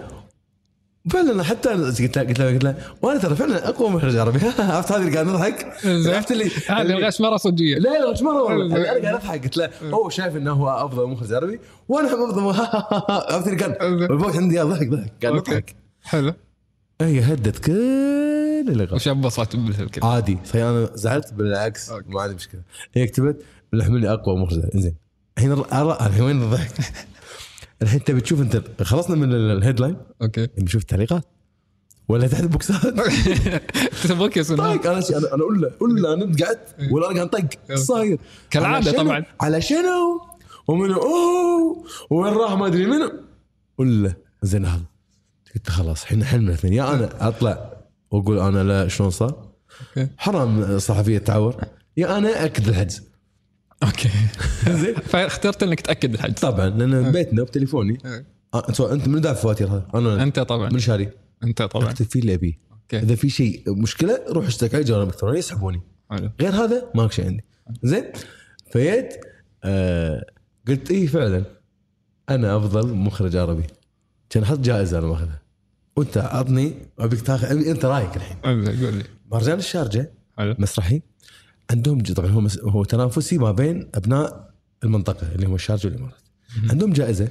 [1.10, 4.40] فعلا حتى قلت لها قلت لها قلت لها وأنا ترى فعلا أقوى مخرج عربي.
[4.60, 5.74] عرفت هذه اللي قاعد نضحك.
[5.86, 7.76] عرفت اللي هذه الغشمره صجية.
[7.78, 8.76] لا لا مش مرة والله.
[8.76, 9.44] أنا قاعد أضحك.
[9.44, 12.44] قلت له هو شايف إنه هو أفضل مخرج عربي؟ وأنا أفضل
[13.34, 13.74] عرفت اللي.
[13.82, 15.14] الفوق عندي ضحك ضحك.
[15.22, 15.34] قاعد.
[15.36, 15.76] نضحك.
[16.04, 16.34] حلو.
[17.02, 17.72] هي هدت كل
[18.70, 22.10] اللي غلط وش انبسطت بالكلمة عادي فانا زعلت بالعكس أوكي.
[22.10, 22.62] ما عندي مشكلة.
[22.94, 24.96] هي كتبت بالحمل أقوى مخرج زين
[25.38, 26.72] الحين الحين وين الضحك؟
[27.82, 30.48] الحين تبي تشوف أنت خلصنا من ال- الهيدلاين؟ أوكي.
[30.58, 31.24] نشوف التعليقات
[32.08, 32.82] ولا تحت البوكسات
[34.08, 37.16] تبغاك يا سنان طيب أنا أنا أنا أقول له قول له أنا قعدت ولا أنا
[37.16, 38.18] قاعد طق إيش صاير؟
[38.92, 39.24] شنو؟ طبعاً.
[39.42, 40.22] على شنو؟
[40.68, 43.12] ومنو أوه وين راح؟ ما أدري منو.
[43.78, 44.84] قول له زين هذا.
[45.56, 46.74] قلت خلاص إحنا حلمنا الاثنين.
[46.74, 47.74] يا أنا أطلع
[48.12, 49.54] وأقول أنا لا شلون صار؟
[50.18, 51.56] حرام صحفية تعور.
[51.98, 53.02] يا أنا اكد الحجز.
[53.84, 54.10] أوكي.
[54.82, 54.96] زين.
[55.12, 56.34] فاخترت إنك تأكد الحجز.
[56.34, 57.98] طبعا لأن بيتنا بتليفوني.
[58.54, 60.70] آه، أنت من دافع فواتير هذا؟ أنا أنت طبعا.
[60.70, 61.10] من شاري.
[61.44, 61.90] أنت طبعا.
[61.90, 62.60] اكتب فيه اللي أبيه.
[62.94, 65.82] إذا في شيء مشكلة روح اشتكي على جوال إلكتروني يسحبوني.
[66.42, 67.44] غير هذا ماك شيء عندي.
[67.84, 68.04] زين.
[68.72, 69.26] فجيت
[69.64, 70.26] آه
[70.68, 71.44] قلت إيه فعلا.
[72.30, 73.64] أنا أفضل مخرج عربي.
[74.30, 75.43] كان أحط جائزه أنا ماخذها
[75.96, 77.68] وانت عطني ابيك تاخذ.
[77.68, 78.38] أنت رايك الحين.
[78.38, 80.56] قول لي مهرجان الشارجة حلو.
[80.60, 81.02] مسرحي
[81.72, 84.54] عندهم طبعا هو مس- هو تنافسي ما بين أبناء
[84.84, 86.22] المنطقة اللي هم الشارجة والإمارات.
[86.70, 87.28] عندهم جائزة.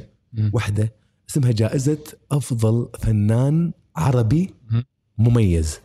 [0.53, 0.93] واحدة
[1.31, 1.99] اسمها جائزة
[2.33, 4.85] أفضل فنان عربي مم.
[5.19, 5.81] مميز.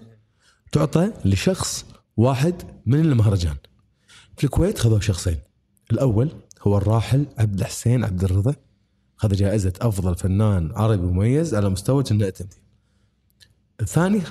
[0.71, 1.85] تعطى لشخص
[2.17, 3.55] واحد من المهرجان.
[4.37, 5.37] في الكويت خذوا شخصين.
[5.91, 8.55] الأول هو الراحل عبد الحسين عبد الرضا.
[9.17, 12.61] خذ جائزة أفضل فنان عربي مميز على مستوى جنة التمثيل.
[13.81, 14.21] الثاني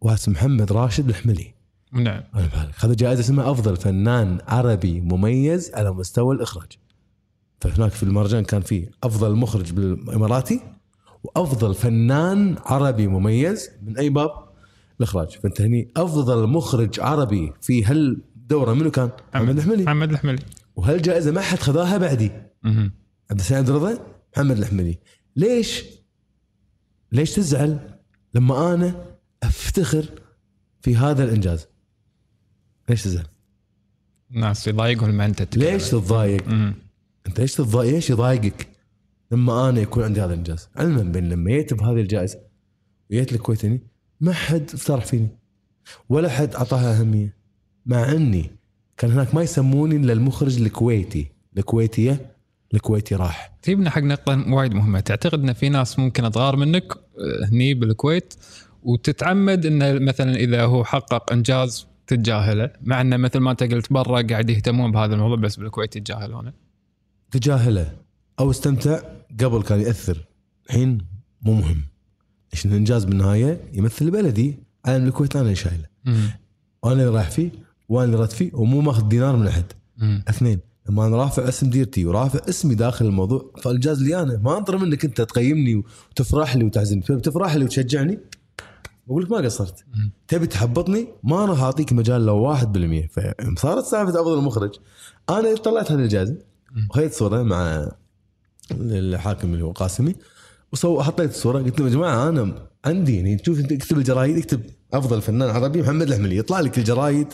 [0.00, 1.54] واحد اسمه محمد راشد الحملي.
[1.92, 2.22] نعم.
[2.72, 6.72] خذ جائزة اسمها أفضل فنان عربي مميز على مستوى الإخراج.
[7.60, 10.60] فهناك في المهرجان كان في أفضل مخرج بالإماراتي
[11.24, 14.30] وأفضل فنان عربي مميز من أي باب؟
[14.98, 15.28] الإخراج.
[15.28, 19.82] فأنت هني أفضل مخرج عربي في هالدورة منو كان؟ محمد الحملي.
[19.82, 20.42] محمد الحملي.
[20.76, 22.30] وهالجائزة ما حد خذاها بعدي.
[23.30, 23.98] عبد السعيد رضا
[24.34, 24.98] محمد الحملي.
[25.36, 25.84] ليش؟
[27.12, 27.93] ليش تزعل؟
[28.34, 29.04] لما أنا
[29.42, 30.06] أفتخر
[30.80, 31.66] في هذا الإنجاز؟
[32.88, 33.26] ليش تزعل؟
[34.30, 35.62] الناس يضايقهم لما أنت تتكلم.
[35.64, 36.48] ليش تتضايق؟
[37.26, 38.68] أنت ليش تتضايق؟ ليش يضايقك؟
[39.30, 42.38] لما أنا يكون عندي هذا الإنجاز، علما بأن لما جيت بهذه الجائزة
[43.10, 43.80] وجيت الكويت هني
[44.20, 45.28] ما حد افترح فيني
[46.08, 47.36] ولا حد أعطاها أهمية
[47.86, 48.50] مع إني
[48.96, 52.33] كان هناك ما يسموني إلا المخرج الكويتي، الكويتية
[52.74, 53.56] الكويتي راح.
[53.62, 55.00] تجيبنا حق نقطة وايد مهمة.
[55.00, 58.34] تعتقد إن في ناس ممكن تغار منك آه، هني بالكويت
[58.82, 64.22] وتتعمد انه مثلا إذا هو حقق إنجاز تتجاهله مع إنه مثل ما أنت قلت برا
[64.22, 66.52] قاعد يهتمون بهذا الموضوع بس بالكويت يتجاهلونه
[67.30, 67.92] تجاهله
[68.40, 69.00] أو استمتع
[69.40, 70.26] قبل كان يأثر.
[70.66, 70.98] الحين
[71.42, 71.82] مو مهم.
[72.52, 74.58] عشان الإنجاز بالنهاية يمثل بلدي.
[74.86, 75.86] علم الكويت أنا اللي شايله.
[76.82, 77.50] وأنا اللي رايح فيه
[77.88, 79.64] وأنا اللي رد فيه ومو ماخذ دينار من أحد.
[80.28, 80.58] اثنين
[80.88, 84.40] لما أنا رافع اسم ديرتي ورافع اسمي داخل الموضوع فالانجاز لي أنا.
[84.42, 88.18] ما أنطر منك أنت تقيمني وتفرح لي تبي تفرح لي وتشجعني؟
[89.06, 89.84] بقول لك ما قصرت.
[90.28, 93.08] تبي تحبطني؟ ما راح اعطيك مجال لو 1%
[93.56, 94.74] فصارت سالفة أفضل مخرج
[95.30, 96.36] أنا طلعت هذه الجائزه
[96.90, 97.88] وخذت صورة مع
[98.80, 100.14] الحاكم اللي هو قاسمي
[100.72, 104.60] وسو حطيت الصورة قلت لهم يا جماعة أنا عندي يعني تشوف أنت اكتب الجرايد اكتب
[104.92, 107.26] أفضل فنان عربي محمد الحملي يطلع لك الجرايد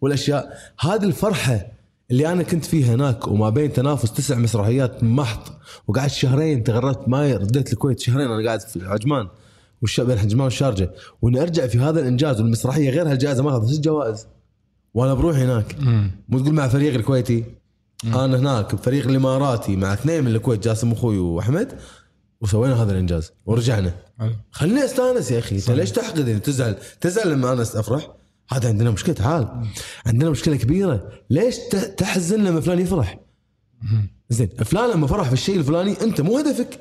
[0.00, 0.58] والأشياء.
[0.80, 1.77] هذه الفرحة
[2.10, 5.40] اللي أنا كنت فيها هناك وما بين تنافس تسع مسرحيات محض
[5.86, 9.28] وقعدت شهرين تغربت ما رديت الكويت شهرين أنا قاعد في عجمان
[9.82, 10.90] والش بين عجمان والشارجة.
[11.22, 14.26] وإني أرجع في هذا الإنجاز والمسرحية غير هالجائزة ما ست جوائز
[14.94, 15.76] وأنا بروحي هناك.
[15.80, 16.10] مم.
[16.28, 17.44] مو تقول مع فريق الكويتي؟
[18.04, 21.72] أنا هناك بفريق الإماراتي مع اثنين من الكويت جاسم أخوي وأحمد
[22.40, 23.94] وسوينا هذا الإنجاز ورجعنا.
[24.50, 28.17] خليني أستأنس يا أخي انت ليش تحقد؟ يعني تزعل تزعل لما أنا أفرح؟
[28.50, 29.48] هذا عندنا مشكلة تعال
[30.06, 31.08] عندنا مشكلة كبيرة.
[31.30, 31.56] ليش
[31.96, 33.18] تحزن لما فلان يفرح؟
[34.30, 36.80] زين فلان لما فرح في الشيء الفلاني أنت مو هدفك.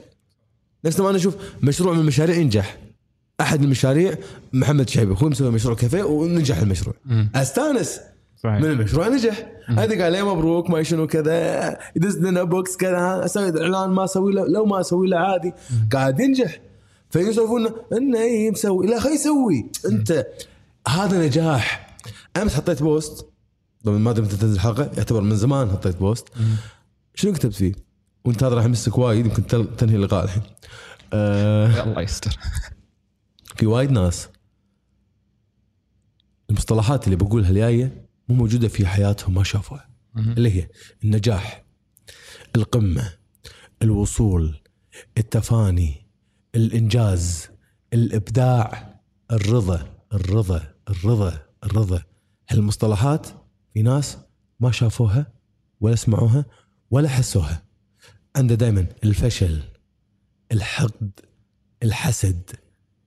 [0.86, 2.78] نفس ما أنا أشوف مشروع من المشاريع ينجح.
[3.42, 4.18] أحد المشاريع
[4.54, 6.96] محمد شعيب أخوي مسوي مشروع كافيه ونجح المشروع.
[7.36, 8.00] أستانس
[8.44, 8.62] صحيح.
[8.62, 9.48] من المشروع نجح.
[9.68, 14.34] هذا قال لي مبروك ما شنو كذا يدز لنا box كذا أسوي إعلان ما أسوي
[14.34, 15.54] له لو ما أسوي له عادي.
[15.92, 16.60] قاعد ينجح.
[17.10, 19.70] فيسولفون إنه اي مسوي لا خي يسوي.
[19.86, 20.28] أنت
[20.88, 21.97] هذا نجاح.
[22.38, 23.30] أمس حطيت post.
[23.84, 26.28] طبعا ما ادري متى تنزل الحلقة يعتبر من زمان حطيت post.
[27.15, 27.73] شنو كتبت فيه؟
[28.26, 29.47] وأنت هذا راح يمسك وايد يمكن
[29.78, 30.43] تنهي اللقاء الحين.
[31.13, 32.38] آه الله يستر.
[33.56, 34.28] في وايد ناس.
[36.50, 39.89] المصطلحات اللي بقولها الجاية مو موجودة في حياتهم ما شافوها.
[40.17, 40.67] اللي هي
[41.04, 41.63] النجاح
[42.56, 43.13] القمة
[43.82, 44.62] الوصول
[45.17, 46.08] التفاني
[46.56, 47.50] الإنجاز
[47.93, 49.00] الإبداع
[49.32, 49.97] الرضا.
[50.13, 52.04] الرضا الرضا الرضا.
[52.50, 53.28] هالمصطلحات
[53.74, 54.17] في ناس
[54.60, 55.34] ما شافوها
[55.82, 56.46] ولا سمعوها
[56.91, 57.63] ولا حسوها؟
[58.36, 59.62] عنده دائما الفشل
[60.52, 61.12] الحقد
[61.84, 62.50] الحسد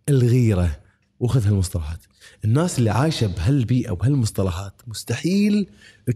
[0.09, 0.81] الغيرة.
[1.21, 1.99] وخذ هالمصطلحات.
[2.45, 5.67] الناس اللي عايشة بهالبيئة وبهالمصطلحات مستحيل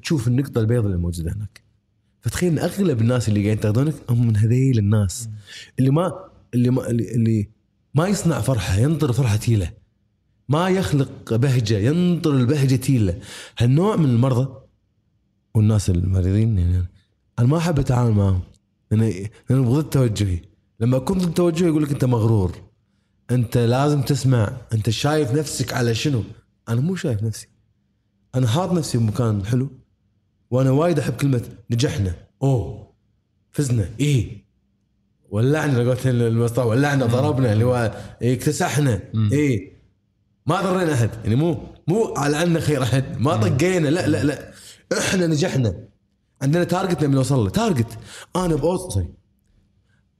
[0.02, 1.62] تشوف النقطة البيضاء اللي موجودة هناك.
[2.20, 5.28] فتخيل إن أغلب الناس اللي قاعدين ينتقدونك هم من هذيل الناس.
[5.78, 6.12] اللي ما
[6.54, 7.50] اللي ما اللي, اللي
[7.94, 9.83] ما يصنع فرحة ينطر فرحة تيلة.
[10.48, 13.18] ما يخلق بهجة ينطر البهجة تيلة.
[13.58, 14.60] هالنوع من المرضى
[15.54, 16.86] والناس المريضين يعني
[17.38, 18.40] أنا ما أحب أتعامل معهم.
[18.90, 20.40] لأن لأن ضد توجهي.
[20.80, 22.52] لما كنت ضد توجهي يقول لك أنت مغرور.
[23.30, 24.56] أنت لازم تسمع.
[24.72, 26.22] أنت شايف نفسك على شنو؟
[26.68, 27.48] أنا مو شايف نفسي.
[28.34, 29.70] أنا حاط نفسي بمكان حلو.
[30.50, 32.14] وأنا وايد أحب كلمة نجحنا.
[32.42, 32.92] أوه.
[33.52, 33.90] فزنا.
[34.00, 34.44] إيه.
[35.30, 39.00] ولعنا قلت المصطلح ولعنا ضربنا اللي هو إيه اكتسحنا.
[39.32, 39.73] إيه.
[40.46, 44.52] ما ضرينا أحد يعني مو مو على عنا خير أحد ما طقينا لا لا لا.
[44.98, 45.74] إحنا نجحنا.
[46.42, 47.98] عندنا target نبي نوصل له target
[48.36, 49.14] أنا بوصل sorry.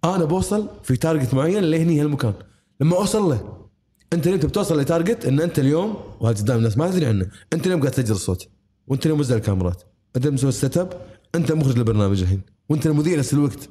[0.05, 2.35] أنا بوصل في target معين لهني هالمكان.
[2.81, 3.69] لما أوصل له
[4.13, 7.27] أنت اليوم تبي توصل ل target إن أنت اليوم وهذا قدام الناس ما تدري عنه
[7.53, 8.49] أنت اليوم قاعد تسجل الصوت
[8.87, 9.83] وأنت اليوم موزع الكاميرات.
[10.17, 11.01] أنت مسوي ال setup
[11.35, 13.69] أنت مخرج البرنامج الحين وأنت المذيع نفس الوقت.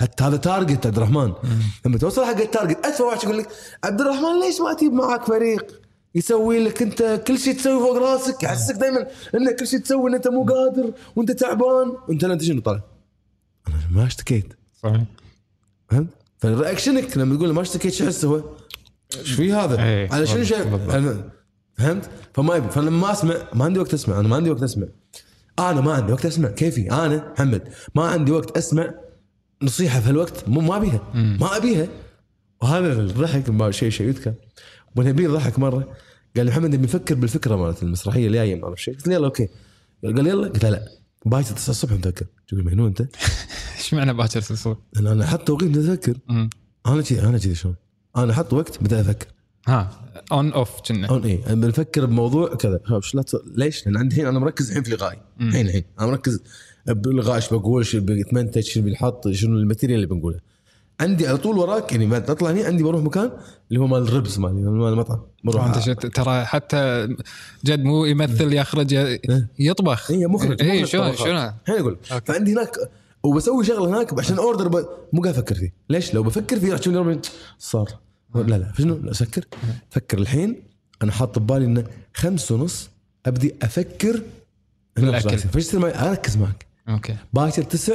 [0.00, 1.32] حتى هذا target عبد الرحمن.
[1.86, 3.48] لما توصل حق ال target ادفع واحد يقول لك
[3.84, 5.79] عبد الرحمن ليش ما تجيب معك فريق؟
[6.14, 10.14] يسوي لك انت كل شيء تسوي فوق راسك يحسسك دائما انك كل شيء تسوي إن
[10.14, 11.92] انت مو قادر وإنت تعبان.
[12.08, 12.80] وإنت لا انت شنو طالع؟
[13.68, 14.52] أنا ما اشتكيت.
[14.82, 15.02] صحيح.
[15.88, 18.42] فهمت؟ فرياكشنك لما تقول ما اشتكيت شو يحس هو؟
[19.16, 20.74] إيش في هذا؟ إيه، على شنو شايف؟
[21.78, 22.70] فهمت؟ فما يبي.
[22.70, 24.20] فلما ما اسمع ما عندي وقت أسمع.
[24.20, 24.86] أنا ما عندي وقت أسمع.
[25.58, 26.48] أنا ما عندي وقت أسمع.
[26.48, 28.94] كيفي؟ أنا محمد ما عندي وقت أسمع
[29.62, 30.48] نصيحة في هالوقت.
[30.48, 31.00] مو ما أبيها.
[31.14, 31.88] ما أبيها.
[32.62, 34.34] وهذا الضحك ما شيء شيء يذكر.
[34.96, 35.88] ونبيل ضحك مرة.
[36.36, 39.26] قال لي محمد نبي نفكر بالفكرة مالت المسرحية الجاية ما اعرف شيء قلت له يلا
[39.26, 39.48] أوكي.
[40.04, 40.48] قال لي يلا.
[40.48, 40.88] قلت له لا
[41.26, 43.00] باكر 9 الصبح نفكر تقول مجنون أنت؟
[43.78, 46.16] إيش معنى باكر تصور؟ أنا أنا حط توقيت بدي أفكر.
[46.86, 47.74] أنا كذي أنا كذي شلون؟
[48.16, 49.26] أنا أحط وقت بدي أفكر
[49.68, 49.90] ها
[50.32, 51.08] on off كنا.
[51.08, 52.80] on اي بنفكر بموضوع كذا.
[53.54, 56.42] ليش؟ لأن عندي الحين أنا مركز الحين في لغاي الحين الحين أنا مركز
[56.86, 60.40] بالغاء إيش بقول إيش بيتمنتج شنو بينحط شنو الماتيريال اللي بنقوله.
[61.00, 63.30] عندي على طول وراك يعني بعد اطلع هني عندي بروح مكان
[63.68, 65.64] اللي هو مال الربز مالي مال المطعم بروح.
[65.64, 67.08] انت ترى حتى
[67.64, 69.20] جد مو يمثل يخرج ي-
[69.58, 70.10] يطبخ.
[70.12, 71.26] مخرج اي مخرج شلون طبخات.
[71.26, 72.76] شلون؟ الحين أقول فعندي هناك
[73.22, 74.86] وبسوي شغله هناك عشان أوردر ب...
[75.12, 75.72] مو قاعد أفكر فيه.
[75.90, 77.20] ليش؟ لو بفكر فيه راح تشوفني
[77.58, 77.88] صار.
[78.34, 79.44] لا لا شنو؟ أسكر.
[79.90, 80.18] فكر.
[80.18, 80.62] الحين
[81.02, 81.84] أنا حاط ببالي انه
[82.14, 82.90] خمس ونص
[83.26, 84.22] أبدي أفكر
[84.96, 85.38] بالأكل.
[85.38, 86.66] فايش أركز معك.
[86.88, 87.16] أوكي.
[87.32, 87.94] باكر تسع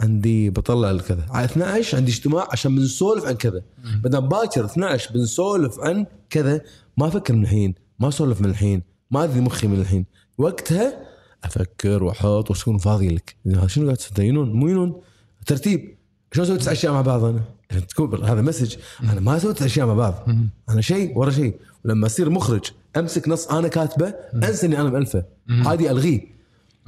[0.00, 3.62] عندي بطلع الكذا على 12 عندي اجتماع عشان بنسولف عن كذا.
[4.02, 6.60] بدل باكر 12 بنسولف عن كذا.
[6.96, 10.06] ما أفكر من الحين ما اسولف من الحين ما ادري مخي من الحين.
[10.38, 11.00] وقتها
[11.44, 13.36] أفكر واحط واكون فاضي لك.
[13.66, 15.00] شنو قاعد تسوي؟ ينون مو ينون.
[15.46, 15.96] ترتيب.
[16.32, 17.40] شلون أسوي تسع أشياء مع بعض أنا؟
[17.88, 18.76] تكون هذا message.
[19.02, 20.14] أنا ما أسوي تسع أشياء مع بعض.
[20.70, 21.54] أنا شيء ورا شيء.
[21.84, 22.64] ولما أصير مخرج
[22.96, 24.14] أمسك نص أنا كاتبه
[24.48, 26.33] أنسى إني أنا مالفه عادي ألغيه.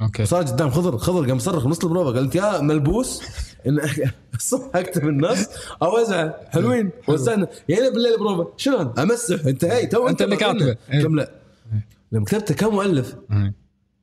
[0.01, 0.25] أوكي.
[0.25, 3.21] صار قدام خضر خضر قام صرخ نص البروفا قال انت يا ملبوس
[3.67, 3.79] إن
[4.35, 5.45] الصبح أكتب النص.
[5.81, 7.47] اوزعه حلوين وزعنا.
[7.69, 9.45] يعني بالليل بروفا شلون؟ أمسح.
[9.45, 10.75] أنت هي تو أنت اللي كاتبه.
[10.93, 11.03] إيه.
[11.03, 11.31] كم لا.
[12.11, 13.53] لما كتبته كمؤلف مم.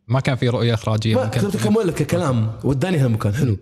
[0.09, 2.53] ما كان في رؤية إخراجية ما كتبته كمؤلف ككلام.
[2.65, 3.35] وداني هالمكان.
[3.35, 3.57] حلو.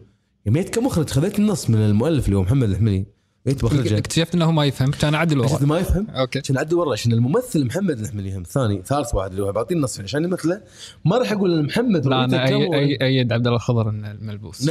[0.46, 3.04] يوم جيت كمخرج خذيت النص من المؤلف اللي هو محمد الحملي.
[3.46, 6.38] جيت بخرجه اكتشفت إنه ما يفهم كان عشان ورا ما يفهم؟ أوكي.
[6.38, 10.00] عشان اعدل ورا عشان الممثل محمد الحملي هم ثاني ثالث واحد اللي هو بعطيه النص
[10.00, 10.60] عشان يمثله
[11.04, 14.10] ما راح أقول إن محمد لا أنا كم أي أي ايد عبد الله الخضر انه
[14.10, 14.70] الملبوس.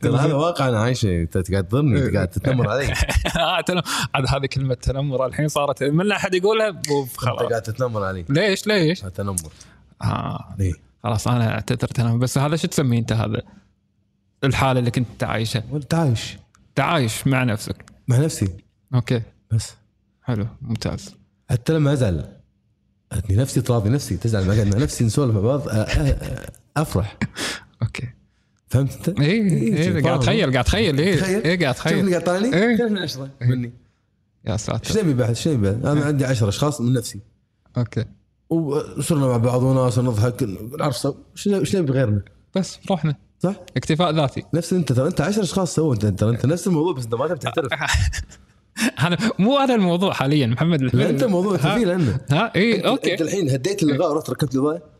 [0.00, 2.92] ترى هذا واقع أنا عايشه انت قاعد تضرني انت قاعد تتنمر علي.
[3.36, 3.62] آه،
[4.14, 5.82] عاد هذه كلمة تنمر الحين صارت.
[5.82, 7.50] من أحد يقولها بوف أنت خلاص.
[7.50, 8.24] قاعد تتنمر علي.
[8.28, 9.36] ليش؟ ليش؟ تنمر.
[10.02, 10.54] آه.
[10.60, 10.72] إيه.
[11.04, 13.42] خلاص أنا اعتذر تنمر بس هذا شو تسميه أنت هذا؟
[14.44, 16.38] الحالة اللي كنت تعايشها وأنت عايش
[16.74, 17.84] تعايش مع نفسك.
[18.08, 18.48] مع نفسي.
[18.94, 19.22] أوكي.
[19.50, 19.74] بس.
[20.22, 21.14] حلو ممتاز.
[21.50, 22.24] حتى لما أزعل
[23.12, 25.62] أتني نفسي تراضي نفسي تزعل مع نفسي نسولف مع بعض
[26.76, 27.18] أفرح.
[27.82, 28.08] أوكي.
[28.68, 30.06] فهمت أنت؟ اي إيه، اي فاهم.
[30.06, 31.44] قاعد اتخيل قاعد اتخيل اي تخيل.
[31.44, 32.88] اي قاعد شوفني اتخيل قاعد طالعني؟ إيه.
[32.88, 33.72] من عشرة مني.
[34.44, 37.20] يا إيش ساتر نبي بعد؟ إيش نبي بعد؟ أنا عندي عشرة أشخاص من نفسي.
[37.76, 38.04] أوكي.
[38.50, 40.42] وصرنا مع بعض وناس نضحك
[40.78, 42.22] نعرف إيش إيش نبي غيرنا؟
[42.54, 44.42] بس رحنا صح؟ اكتفاء ذاتي.
[44.54, 47.28] نفس انت ترى انت 10 أشخاص سووا انت ترى انت نفس الموضوع بس انت ما
[47.28, 47.72] تبي تعترف.
[49.06, 50.82] أنا مو هذا الموضوع حاليا محمد.
[50.82, 51.78] لا انت الموضوع انت ها.
[51.78, 53.12] فيه لأنه ها؟ اي أوكي.
[53.12, 54.90] انت الحين هديت اللقاء ورحت ركبت لي ضاء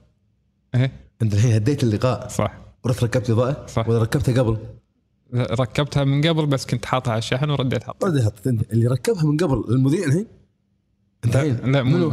[0.75, 2.59] إيه، انت الحين هديت اللقاء؟ صح.
[2.85, 3.89] ورحت ركبت ضاء صح.
[3.89, 4.59] ولا ركبتها قبل؟
[5.35, 9.65] ركبتها من قبل بس كنت حاطها على الشحن ورديت حطيت انت اللي ركبها من قبل
[9.75, 10.27] المذيع الحين؟
[11.25, 12.13] انت لا، مو-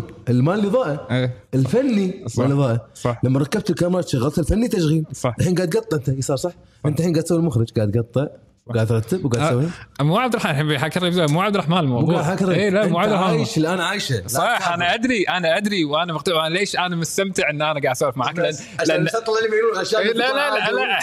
[0.55, 1.33] اللي ضاء إيه.
[1.53, 2.43] الفني صح.
[2.43, 3.19] ولا ضاء صح.
[3.23, 5.05] لما ركبت الكاميرا شغلت الفني تشغيل.
[5.13, 5.35] صح.
[5.39, 6.51] الحين قاعد تقطع انت يسار صح؟
[6.85, 8.27] انت الحين قاعد تسوي المخرج قاعد تقطع.
[8.69, 9.69] وقاعد ترتب وقاعد تسوي؟
[10.01, 13.37] مو عبد الرحمن الحين بيحكر مو عبد الرحمن الموضوع اي لا مو عبد الرحمن.
[13.37, 16.47] عايش اللي أنا عايشه صح أنا أدري أنا أدري وأنا مقتنع.
[16.47, 18.47] ليش أنا مستمتع إن أنا قاعد أسولف معك؟ لأن
[18.79, 20.99] عشان اللي يقولون عشان إيه، لا لا لا لا.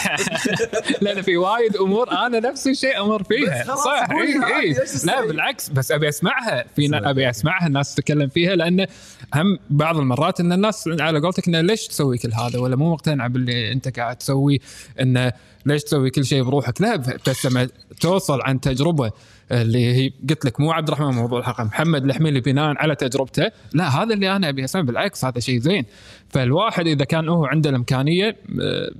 [1.01, 3.75] لأن في وايد أمور أنا نفس الشيء أمر فيها.
[3.75, 4.75] صح اي اي؟
[5.05, 6.65] لا بالعكس بس أبي أسمعها.
[6.75, 8.87] في أبي أسمعها الناس تتكلم فيها لأن
[9.35, 13.27] هم بعض المرات إن الناس على قولتك إنه ليش تسوي كل هذا؟ ولا مو مقتنع
[13.27, 14.61] باللي أنت قاعد تسوي
[15.01, 15.33] إنه
[15.65, 16.95] ليش تسوي كل شيء بروحك؟ لا
[17.27, 17.69] بس لما
[18.01, 19.11] توصل عن تجربة
[19.51, 23.51] اللي هي قلت لك مو عبد الرحمن موضوع الحلقة محمد الحميلي بناء على تجربته.
[23.73, 25.85] لا هذا اللي أنا أبي أسمع بالعكس هذا شيء زين.
[26.29, 28.91] فالواحد إذا كان هو عنده الإمكانية آه،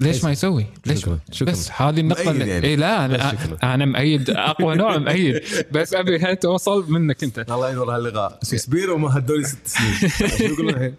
[0.00, 1.52] ليش ما يسوي؟ ليش؟ شكراً، شكراً.
[1.52, 2.66] بس هذه النقطة يعني.
[2.66, 3.74] اي لا شكراً.
[3.74, 5.40] أنا مؤيد أقوى نوع مؤيد
[5.72, 10.74] بس أبي توصل منك أنت الله ينور هاللقاء سبيرو وما هدولي ست سنين شو يقولون
[10.74, 10.94] الحين؟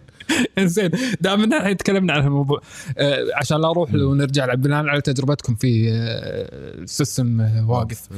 [0.66, 2.60] زين دام إن الحين تكلمنا عن الموضوع
[2.98, 8.08] آه عشان لا أروح ونرجع بناء على تجربتكم في آه السيستم آه واقف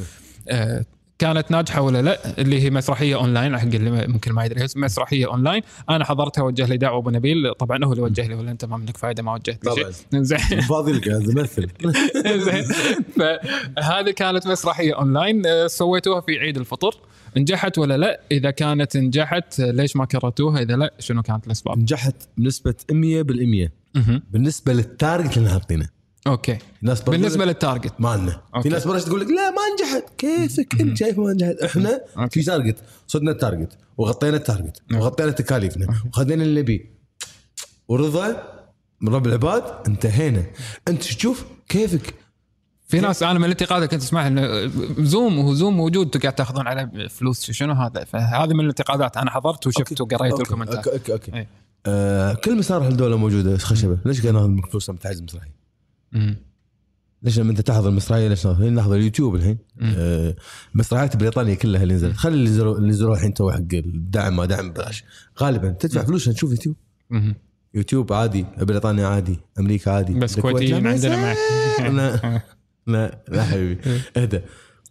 [0.49, 0.85] آه
[1.23, 5.63] كانت ناجحة ولا لا اللي هي مسرحية أونلاين حق اللي ممكن ما يدري مسرحية أونلاين.
[5.91, 7.55] أنا حضرتها وجه لي دعوة أبو نبيل.
[7.59, 9.65] طبعا هو اللي وجه لي ولا أنت ما منك فائده ما وجهت.
[9.65, 9.75] لي.
[9.75, 9.87] شيء
[10.23, 10.61] زين.
[10.61, 11.69] فاضي لك امثل
[12.51, 12.65] زين.
[13.17, 16.95] فهذه كانت مسرحية أونلاين آه، سويتوها في عيد الفطر.
[17.37, 22.17] نجحت ولا لا؟ إذا كانت نجحت ليش ما كررتوها إذا لا شنو كانت الأسباب؟ نجحت
[22.39, 24.23] بنسبة 100% مهم.
[24.31, 25.89] بالنسبة لل target اللي حاطينه
[26.27, 26.59] أوكي.
[26.83, 27.93] ناس بالنسبة لل target.
[27.99, 28.41] مالنا.
[28.63, 30.05] في ناس برش تقول لك لا ما نجحت.
[30.19, 32.41] كيفك؟ انت شايف ما نجحت؟ إحنا أوكي.
[32.41, 34.83] في target صدنا ال target وغطينا ال target.
[34.93, 35.87] وغطينا تكاليفنا.
[36.09, 36.93] وخذينا اللي نبيه
[37.89, 38.43] ورضا
[39.01, 40.45] من رب العباد انتهينا.
[40.89, 42.15] أنت تشوف كيفك.
[42.89, 44.71] في ناس أنا من الانتقادات كنت أسمعها إنه
[45.05, 48.05] Zoom وهو Zoom موجود قاعد تاخذون عليه فلوس شنو هذا.
[48.05, 50.41] فهذه من الانتقادات أنا حضرت وشفت وقريت.
[50.41, 50.77] ال comment ات.
[50.89, 51.35] أوكي أوكي, أوكي.
[51.35, 51.49] إيه.
[51.87, 53.99] آه كل مسارح الدولة موجودة خشبة.
[54.05, 55.62] ليش قاعد ناخذ فلوس تحجز مسرحيه؟
[57.23, 59.59] ليش لما انت تحضر المسرحية ليش؟ ناخذ اليوتيوب الحين.
[59.83, 60.37] آه
[60.75, 62.17] مسرحيات بريطانيا كلها اللي نزلت.
[62.17, 65.05] خلي اللي نزلوا اللي نزلوها الحين تو حق الدعم ما دعم بلاش
[65.41, 66.77] غالبا تدفع فلوس عشان تشوف يوتيوب.
[67.11, 67.35] مم.
[67.75, 70.15] يوتيوب عادي بريطانيا عادي أمريكا عادي.
[70.15, 71.35] بس كويتيين عندنا ما
[71.89, 72.43] لا
[72.87, 73.81] لا لا حبيبي.
[74.17, 74.41] اهدى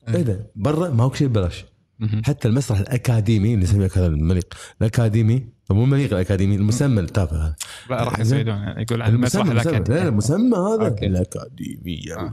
[0.07, 0.38] اهدى.
[0.55, 1.65] برا ما هو شيء ببلاش.
[2.23, 4.53] حتى المسرح الأكاديمي اللي يسميه هذا المليق.
[4.81, 7.55] الأكاديمي مو المليق الأكاديمي المسمى التافه هذا.
[7.89, 9.73] لا راح يزيدون يقول عن المسرح المسمى المسمى.
[9.73, 11.05] لا الاكاديمي المسمى هذا أوكي.
[11.05, 12.31] الاكاديميه آه.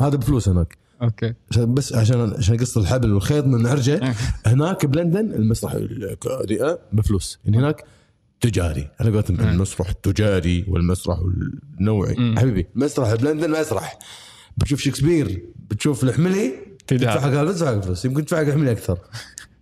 [0.00, 0.78] هذا بفلوس هناك.
[1.02, 1.34] أوكي.
[1.50, 4.14] عشان بس عشان عشان قص الحبل والخيط من عرجه إيه.
[4.46, 7.38] هناك بلندن المسرح الأكاديمي بفلوس.
[7.44, 7.84] يعني هناك
[8.40, 8.90] تجاري.
[9.00, 11.18] أنا قلت المسرح التجاري والمسرح
[11.80, 12.14] النوعي.
[12.18, 12.38] مم.
[12.38, 13.98] حبيبي مسرح بلندن مسرح.
[14.56, 16.52] بتشوف شكسبير بتشوف الحملي.
[16.86, 18.98] تدفع حق هذا تدفع حق فلوس يمكن تدفع حق الحملي أكثر.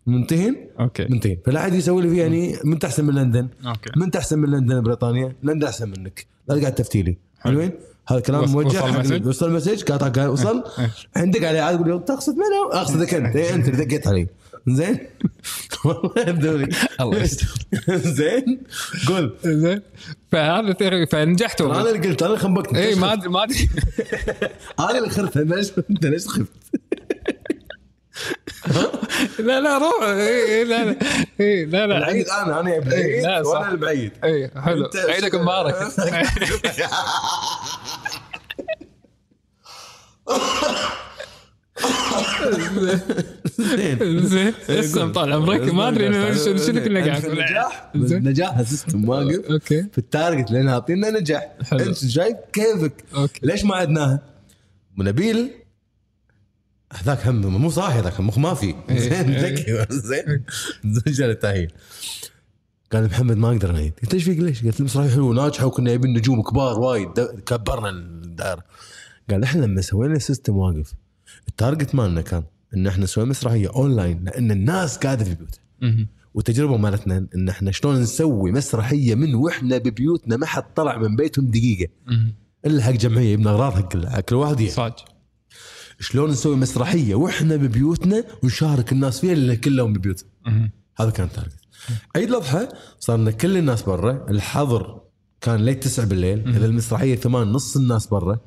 [0.06, 1.06] منتهين أوكي.
[1.10, 3.48] منتهين فلا عاد يسوي لي فيه يعني من احسن من لندن.
[3.66, 3.90] أوكي.
[3.96, 6.26] من احسن من لندن بريطانيا لندن أحسن منك.
[6.48, 7.16] لا قاعد تفتيلي.
[7.40, 7.70] حلوين؟
[8.08, 8.66] هذا كلام وص- موجه.
[8.84, 10.90] وصل المسج؟ وصل المسج؟ قاطع قال وصل؟ إيه.
[11.16, 13.36] عندك عليه عاد يقول تقصد منو؟ أقصدك أنت.
[13.36, 14.26] إيه، أنت اللي دقيت علي.
[14.68, 14.98] زين؟
[15.84, 16.66] والله يبدو
[17.00, 17.46] الله يستر.
[18.18, 18.60] زين؟
[19.08, 19.36] قول.
[19.44, 19.82] زين.
[20.32, 22.74] فهذا ثيري فنجحتوا أنا اللي قلت أنا اللي خنبقت.
[22.74, 23.68] اي ما ادري ما أدري.
[24.80, 25.36] أنا اللي خرت
[25.90, 26.50] انت ليش خفت؟
[29.38, 30.02] لا لا روح.
[30.02, 30.96] إي، إي، لا لا.
[31.40, 31.98] إي، لا لا.
[31.98, 33.50] العيد أنا أنا إيه، بعيد لا، صح.
[33.50, 34.12] وأنا البعيد.
[34.24, 34.90] اي حلو.
[35.08, 35.74] عيدك مبارك.
[43.58, 44.26] زين.
[44.26, 44.54] زين.
[44.68, 45.60] اسلم طال عمرك.
[45.60, 47.26] ما أدري إنه شنو كنا قاعد.
[47.26, 47.90] نجاح.
[47.96, 48.28] زين.
[48.28, 49.82] نجاح السيستم واقف أوكي.
[49.92, 51.52] في التارجت لأن عاطينا نجاح.
[51.72, 53.04] أنت شايف كيفك؟
[53.42, 54.22] ليش ما عدناها؟
[54.98, 55.50] ونبيل
[57.02, 59.46] هذاك هم مو صاحي ذاك المخ ما في إيه، زين إيه.
[59.46, 60.44] ذكي زين
[60.84, 61.72] زين جاء التاهيل
[62.92, 66.12] قال محمد ما أقدر انيد قلت إيش فيك ليش؟ قلت المسرحيه حلوة ناجحه وكنا جايبين
[66.12, 68.64] نجوم كبار وايد كبرنا الدائره
[69.30, 70.94] قال إحنا لما سوينا سيستم واقف
[71.48, 72.42] ال target مالنا كان
[72.76, 75.60] إن إحنا نسوي مسرحية اونلاين لأن الناس قاعدة في بيوتها.
[76.34, 81.46] والتجربه مالتنا إن إحنا شلون نسوي مسرحية من وإحنا ببيوتنا ما حد طلع من بيتهم
[81.46, 81.92] دقيقة.
[82.66, 84.92] إلا حق جمعية يبنى أغراض حق كل واحد يحب.
[85.98, 90.70] شلون نسوي مسرحية وإحنا ببيوتنا ونشارك الناس فيها لأن كلهم ببيوتهم مهم.
[90.96, 91.58] هذا كان التارجت.
[92.16, 92.68] عيد الأضحى
[93.00, 95.00] صارنا كل الناس برا الحظر
[95.40, 98.38] كان ليت 9 بالليل إذا المسرحية ثمان نص الناس برا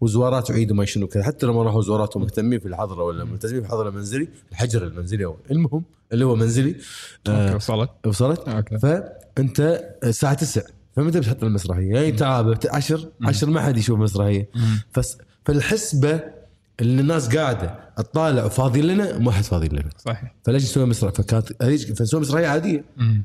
[0.00, 1.22] وزوارات وعيد وما شنو كذا.
[1.22, 5.36] حتى لما راحوا زوارات ومهتمين في الحظر ولا ملتزمين في الحظر المنزلي الحجر المنزلي أو
[5.50, 6.76] المهم اللي هو منزلي
[7.28, 7.90] آه وصلت.
[8.06, 8.40] وصلت.
[8.82, 10.64] فأنت الساعة 9
[10.96, 14.50] فمتى بتحط المسرحية؟ يعني تعابه 10 10 ما حد يشوف مسرحية.
[15.44, 16.37] فالحسبة
[16.80, 19.90] اللي الناس قاعدة تطالع وفاضي لنا ما حد فاضي لنا.
[19.98, 20.34] صحيح.
[20.44, 21.12] فليش نسوي مسرح.
[21.12, 22.84] فكانت هذيك فنسوي مسرحية عادية.
[22.96, 23.24] مم.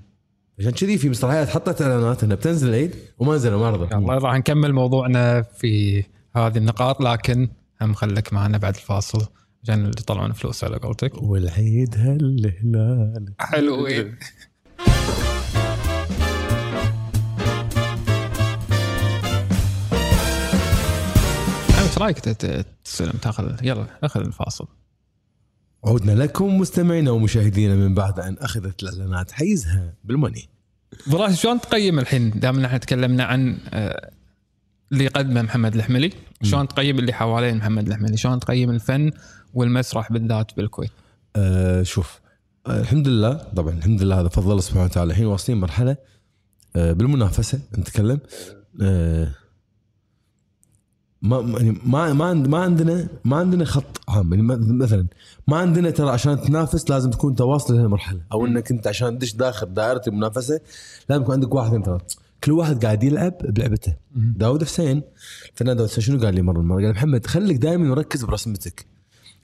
[0.59, 4.35] عشان كذي في مسرحيات حطت إعلانات إنها بتنزل العيد وما نزلوا ما رضوا يلا راح
[4.37, 6.03] نكمل موضوعنا في
[6.35, 7.49] هذه النقاط لكن
[7.81, 9.27] هم خليك معنا بعد الفاصل
[9.63, 11.21] عشان يطلعون فلوس على قولتك.
[11.21, 13.33] والعيد هالهلال.
[13.39, 14.15] حلوين.
[22.03, 24.67] رايك تستلم تاخذ يلا اخذ الفاصل.
[25.85, 29.31] عودنا لكم مستمعينا ومشاهدينا من بعد أن أخذت الإعلانات.
[29.31, 30.49] حيزها بالموني.
[31.11, 34.11] فراس شلون تقيم الحين؟ دام إحنا تكلمنا عن آه،
[34.91, 36.09] اللي قدمه محمد الحملي
[36.43, 39.11] شلون تقيم اللي حوالين محمد الحملي شلون تقيم الفن
[39.53, 40.91] والمسرح بالذات بالكويت؟
[41.35, 42.19] آه شوف
[42.67, 43.33] آه الحمد لله.
[43.33, 45.11] طبعا الحمد لله هذا فضل الله سبحانه وتعالى.
[45.11, 45.97] الحين واصلين مرحلة
[46.75, 48.19] آه بالمنافسة نتكلم.
[48.81, 49.27] آه
[51.23, 54.33] ما ما- يعني ما ما, عند ما عندنا ما عندنا خط عام.
[54.33, 55.07] يعني مثلا
[55.47, 59.74] ما عندنا ترى عشان تنافس لازم تكون تواصل لهالمرحله أو إنك أنت عشان تدش داخل
[59.74, 60.59] دائرة المنافسة
[61.09, 61.97] لازم يكون عندك واحد اثنين
[62.43, 63.95] كل واحد قاعد يلعب بلعبته.
[64.15, 65.01] داود حسين.
[65.55, 68.86] فنان داود حسين شنو قال لي مرة؟ المره قال محمد خليك دائما مركز برسمتك.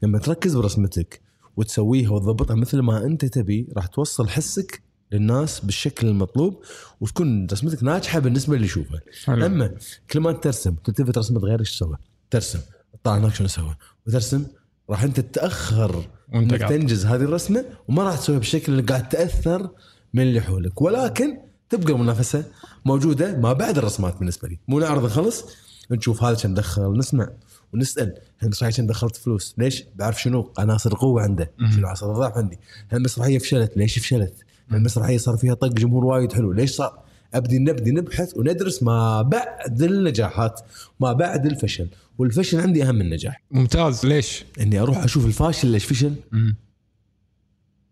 [0.02, 1.22] لما تركز برسمتك
[1.58, 4.82] وتسويها وتضبطها مثل ما أنت تبي راح توصل حسك
[5.12, 6.64] للناس بالشكل المطلوب
[7.02, 9.00] وتكون رسمتك ناجحة بالنسبة اللي يشوفها.
[9.28, 9.76] أما
[10.12, 11.98] كل ما ترسم تلتفت رسمه غير إيش سوى
[12.30, 12.60] ترسم.
[13.04, 13.76] طلع هناك شنو سوى
[14.08, 14.46] وترسم
[14.90, 16.70] راح أنت تتأخر وأنت إنك.
[16.70, 19.70] تنجز هذه الرسمة وما راح تسويها بالشكل اللي قاعد تأثر
[20.14, 20.82] من اللي حولك.
[20.82, 21.38] ولكن
[21.70, 22.46] تبقى المنافسة
[22.86, 24.60] موجودة ما بعد الرسمات بالنسبة لي.
[24.68, 25.46] مو نعرض خلص
[25.92, 27.30] نشوف هذا كم دخل نسمع
[27.74, 28.14] ونسأل.
[28.40, 31.52] هالمسرحيه كم دخلت فلوس؟ ليش؟ بعرف شنو؟ عناصر القوه عنده.
[31.76, 32.60] شنو عناصر الضعف عندي؟
[32.92, 34.34] هالمسرحيه فشلت؟ ليش فشلت؟
[34.70, 36.52] هالمسرحيه صار فيها طق جمهور وايد حلو.
[36.52, 37.00] ليش صار؟
[37.34, 40.62] أبدي نبدي نبحث وندرس ما بعد النجاحات
[41.00, 41.88] ما بعد الفشل.
[42.18, 43.42] والفشل عندي أهم من النجاح.
[43.52, 44.06] ممتاز.
[44.06, 46.14] ليش؟ إني أروح أشوف الفاشل ليش فشل.
[46.32, 46.56] مم.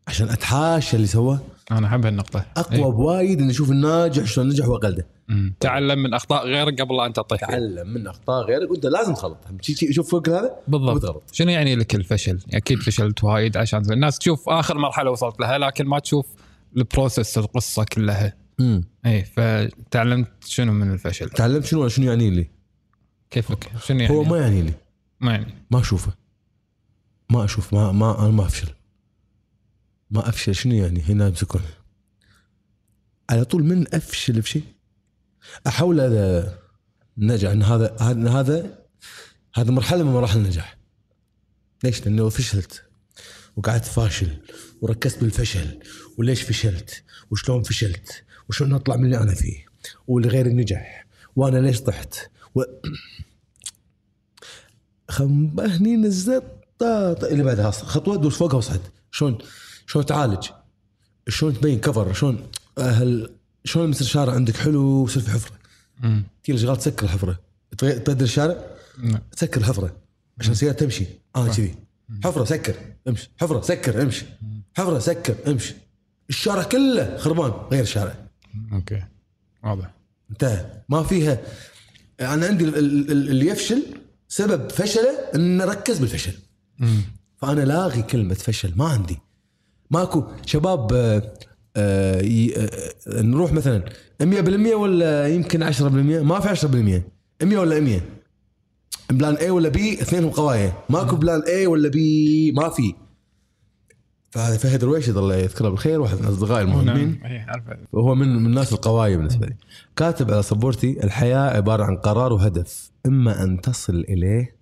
[0.08, 1.40] عشان أتحاشى اللي سواه.
[1.72, 2.46] أنا أحب هالنقطة.
[2.58, 2.92] أقوى إيه.
[2.92, 5.06] بوايد إني أشوف الناجح شلون نجح وأقلده.
[5.60, 7.40] تعلم من أخطاء غيرك قبل لا أنت تطيح.
[7.40, 9.38] تعلم من أخطاء غيرك وأنت لازم تغلط.
[9.92, 10.96] شوف فوق هذا؟ بالضبط.
[10.96, 11.24] وتغلط.
[11.32, 15.86] شنو يعني لك الفشل؟ أكيد فشلت وايد عشان الناس تشوف آخر مرحلة وصلت لها لكن
[15.86, 16.26] ما تشوف
[16.78, 18.38] ال process القصة كلها.
[18.60, 21.30] امم اي فتعلمت شنو من الفشل.
[21.30, 22.50] تعلمت شنو؟ شنو يعني لي؟
[23.30, 24.74] كيف لك شنو يعني؟ هو ما يعني لي.
[25.22, 25.54] ما يعني.
[25.72, 26.14] ما أشوفه.
[27.30, 27.74] ما أشوف.
[27.74, 28.68] ما ما أنا ما أفشل.
[30.12, 30.56] ما أفشل.
[30.56, 31.62] شنو يعني؟ هنا بسكون
[33.30, 34.64] على طول من أفشل بشيء
[35.68, 36.58] أحاول هذا
[37.18, 38.78] نجح إن هذا هذا هذا
[39.56, 40.78] هذا مرحلة من مراحل النجاح.
[41.84, 42.84] ليش؟ لأنه فشلت.
[43.56, 44.38] وقعدت فاشل.
[44.82, 45.80] وركزت بالفشل.
[46.18, 49.66] وليش فشلت؟ وشلون فشلت؟ وشلون أطلع من اللي أنا فيه؟
[50.08, 51.06] واللي غيري نجح
[51.36, 52.16] وأنا ليش طحت؟
[52.56, 52.62] و...
[55.10, 56.44] خنبهني نزلت.
[56.82, 59.38] اللي بعدها خطوة دوس فوقها وصعد شلون
[59.88, 60.48] شلون تعالج؟
[61.28, 62.48] شلون تبين كفر؟ شلون
[62.78, 63.30] أهل
[63.64, 65.58] شلون المستشار عندك حلو ويصير في حفرة.
[66.44, 67.40] تجي شغال تسكر الحفرة.
[67.78, 68.58] تبدل الشارع؟
[69.04, 69.22] نعم.
[69.36, 69.96] سكر الحفرة.
[70.40, 71.06] عشان السيارة تمشي.
[71.36, 71.76] أنا كذي.
[72.24, 72.76] حفرة سكر.
[73.08, 73.30] امشي.
[73.38, 74.02] حفرة سكر.
[74.02, 74.26] امشي.
[74.78, 75.36] حفرة سكر.
[75.48, 75.76] امشي.
[76.30, 78.16] الشارع كله خربان غير الشارع.
[78.74, 79.04] أوكي
[79.64, 79.92] واضح.
[80.32, 80.66] انتهى.
[80.90, 81.40] ما فيها
[82.22, 83.84] أنا عندي ال- ال- ال- اللي يفشل
[84.28, 86.34] سبب فشله إنه ركز بالفشل.
[86.80, 87.02] مم.
[87.38, 89.18] فأنا لاغي كلمة فشل ما عندي.
[89.92, 91.34] ماكو شباب آه،
[91.78, 92.22] آه،
[92.58, 93.84] آه، نروح مثلا
[94.24, 97.08] 100% ولا يمكن 10% ما في 10%
[97.44, 98.02] 100 ولا 100
[99.10, 102.94] plan A ولا B اثنينهم قوايا ماكو plan A ولا B ما في.
[104.30, 107.20] فهذا فهد رويشد الله يذكره بالخير واحد من اصدقائي المهمين.
[107.22, 109.56] نعم اي عارفه هو من من الناس القوايا بالنسبة لي.
[109.96, 114.56] كاتب على سبورتي الحياة عبارة عن قرار وهدف إما أن تصل إليه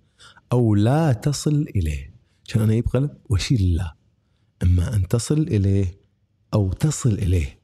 [0.52, 2.14] أو لا تصل إليه.
[2.48, 3.94] عشان أنا أجيب قلم واشيل لا.
[4.62, 5.98] إما أن تصل إليه
[6.54, 7.58] أو تصل إليه.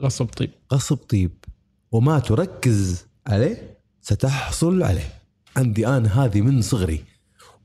[0.00, 0.50] غصب طيب.
[0.72, 1.32] غصب طيب.
[1.92, 5.12] وما تركز عليه ستحصل عليه.
[5.56, 7.04] عندي أنا هذه من صغري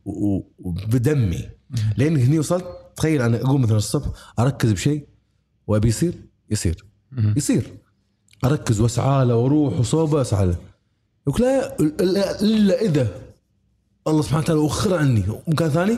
[0.05, 1.49] وبدمي.
[1.97, 4.07] لين هني وصلت تخيل أنا أقوم مثلا الصبح
[4.39, 5.07] أركز بشيء
[5.67, 6.13] وأبي يصير
[6.49, 6.85] يصير.
[7.35, 7.73] يصير.
[8.45, 10.55] أركز وأسعى له وأروح وصوبة اسعى له.
[11.27, 11.79] يقول لا
[12.41, 13.07] إلا إذا
[14.07, 15.23] الله سبحانه وتعالى وخر عني.
[15.47, 15.97] مكان ثاني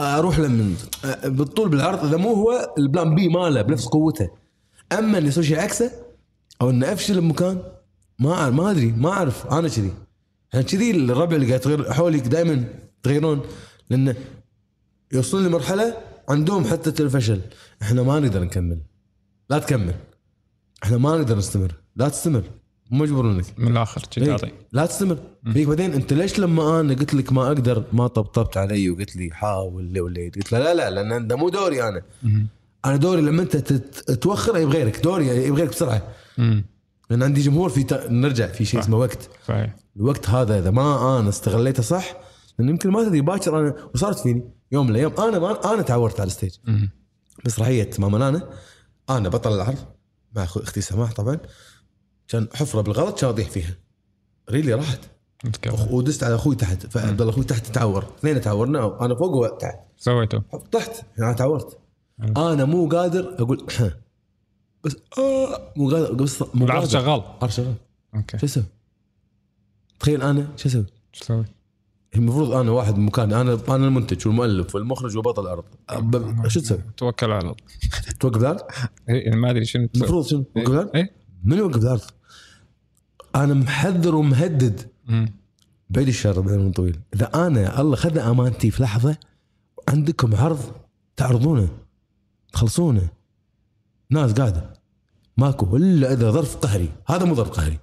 [0.00, 0.76] أروح له من
[1.24, 4.30] بالطول بالعرض إذا مو هو البلان بي ماله بنفس قوته.
[4.92, 5.90] أما إني يصير شيء عكسه
[6.62, 7.62] أو إني أفشل بمكان
[8.18, 9.92] ما أعرف ما أدري ما أعرف أنا كذي.
[10.52, 12.64] عشان كذي الربع اللي قاعد يتغير حولي دائما
[12.98, 13.40] يتغيرون
[13.90, 14.16] لأنه
[15.12, 15.96] يوصلون لمرحلة
[16.28, 17.40] عندهم حتى الفشل.
[17.82, 18.80] إحنا ما نقدر نكمل.
[19.50, 19.94] لا تكمل.
[20.84, 21.72] إحنا ما نقدر نستمر.
[21.96, 22.42] لا تستمر.
[22.90, 24.02] مو مجبورونك من الآخر
[24.72, 25.18] لا تستمر.
[25.52, 29.30] فيك بعدين أنت ليش لما أنا قلت لك ما أقدر ما طبطبت علي وقلت لي
[29.32, 32.02] حاول لي ولا قلت له لا لا لأن ده مو دوري أنا.
[32.84, 33.56] أنا دوري لما أنت
[34.12, 35.04] توخر يبغى غيرك.
[35.04, 36.02] دوري يبغى غيرك بسرعة.
[37.10, 37.92] لأن عندي جمهور في ت...
[37.92, 38.80] نرجع في شيء.
[38.80, 39.28] اسمه وقت.
[39.48, 39.76] صحيح.
[39.96, 42.16] الوقت هذا إذا ما أنا استغليته صح
[42.58, 44.50] لأن يمكن ما تدري باكر أنا وصارت فيني.
[44.72, 46.56] يوم من الأيام أنا أنا تعورت على الستيج.
[47.46, 48.50] مسرحيه ماما نانا.
[49.10, 49.78] أنا بطل العرض
[50.36, 51.38] مع أختي سماح طبعا.
[52.28, 53.74] كان حفرة بالغلط كان اطيح فيها.
[54.50, 55.00] ريلي راحت.
[55.90, 56.86] ودست على أخوي تحت.
[56.86, 58.04] فعبد الله أخوي تحت تعور.
[58.18, 60.42] اثنين تعورنا أنا فوق وهو تحت سويته
[60.72, 61.04] طحت.
[61.18, 61.78] أنا تعورت.
[62.36, 63.66] أنا مو قادر أقول
[64.84, 66.12] بس آه مو قادر.
[66.12, 66.92] بس مو العرض قادر.
[66.92, 67.22] شغال.
[67.42, 67.74] عرض شغال.
[68.14, 68.38] أوكي.
[68.38, 68.64] شو أسوي؟
[70.00, 71.44] تخيل أنا شو أسوي؟ شو تسوي؟
[72.18, 75.64] المفروض أنا واحد بمكان أنا أنا المنتج والمؤلف والمخرج وبطل العرض
[76.46, 77.54] شو تسوي؟ توكل على الله
[78.20, 78.60] توقف العرض؟
[79.08, 81.10] إيه، ما أدري شنو المفروض شنو؟ توقف العرض؟ إيه
[81.44, 82.00] من يوقف العرض؟
[83.34, 84.80] أنا محذر ومهدد.
[85.90, 89.16] بعيد الشر بعيد من طويل إذا أنا الله خذ أمانتي في لحظة
[89.88, 90.60] عندكم عرض
[91.16, 91.68] تعرضونه
[92.52, 93.08] تخلصونه
[94.10, 94.72] ناس قاعدة
[95.36, 97.78] ماكو إلا إذا ظرف قهري هذا مو ظرف قهري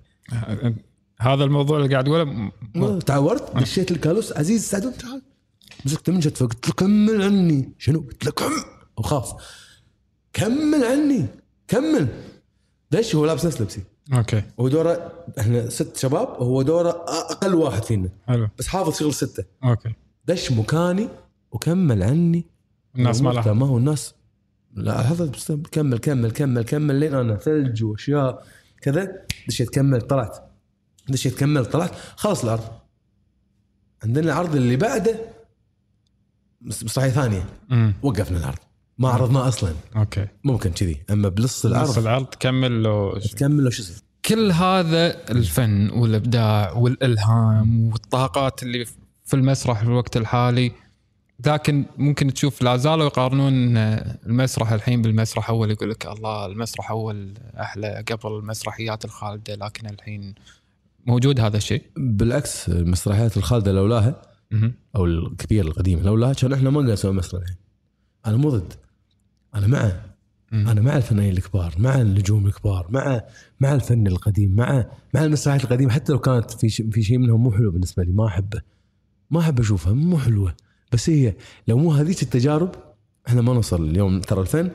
[1.19, 2.23] هذا الموضوع اللي قاعد تقوله
[2.75, 5.21] م- تعورت دشيت الكالوس عزيز سعدون تعال.
[5.85, 7.69] مسكت من جت قلت له كمل عني.
[7.77, 8.51] شنو؟ قلت له كم؟
[8.97, 9.33] وخاف
[10.33, 11.25] كمل عني
[11.67, 12.07] كمل.
[12.91, 13.81] دش هو لابس نفس لبسي.
[14.13, 14.43] أوكي.
[14.59, 18.09] هو دوره إحنا ست شباب وهو دوره أقل واحد فينا.
[18.27, 18.49] حلو.
[18.59, 19.43] بس حافظ شغل ستة.
[19.63, 19.93] أوكي.
[20.25, 21.07] دش مكاني
[21.51, 22.45] وكمل عني.
[22.95, 24.13] الناس ما لها ما هو الناس
[24.73, 28.45] لا حفظ بس كمل كمل كمل كمل لين أنا ثلج وأشياء
[28.81, 29.11] كذا.
[29.47, 30.52] دشيت كمل طلعت.
[31.09, 32.63] دشيت كملت طلعت خلص العرض
[34.03, 35.19] عندنا العرض اللي بعده
[36.61, 37.45] مس- مسرحيه ثانية.
[37.71, 38.57] امم وقفنا العرض
[38.97, 39.73] ما عرضناه أصلا.
[39.95, 40.27] أوكي.
[40.43, 41.01] ممكن كذي.
[41.11, 43.95] أما بنص نص العرض العرض تكمل لو تكمل لو شو يصير.
[44.25, 48.85] كل هذا الفن والإبداع والإلهام والطاقات اللي
[49.25, 50.71] في المسرح في الوقت الحالي
[51.45, 57.33] لكن ممكن تشوف لا زالوا يقارنون المسرح الحين بالمسرح أول يقول لك الله المسرح أول
[57.59, 60.35] أحلى قبل المسرحيات الخالدة لكن الحين
[61.05, 64.21] موجود هذا الشيء؟ بالعكس المسرحيات الخالدة لولاها.
[64.95, 67.57] أو الكبيره القديمه لولاها كان إحنا ما نقدر نسوي مسرح الحين.
[68.25, 68.73] أنا مو ضد.
[69.55, 70.05] أنا معه
[70.51, 70.67] مم.
[70.67, 73.21] أنا مع الفنانين الكبار مع النجوم الكبار مع
[73.59, 75.91] مع الفن القديم مع مع المسرحيات القديمة.
[75.91, 78.61] حتى لو كانت في شيء في شيء منهم مو حلو بالنسبة لي ما أحبه.
[79.31, 80.55] ما أحب أشوفها مو حلوة.
[80.91, 81.35] بس هي
[81.67, 82.75] لو مو هذيك التجارب
[83.27, 84.21] إحنا ما نوصل اليوم.
[84.21, 84.71] ترى الفن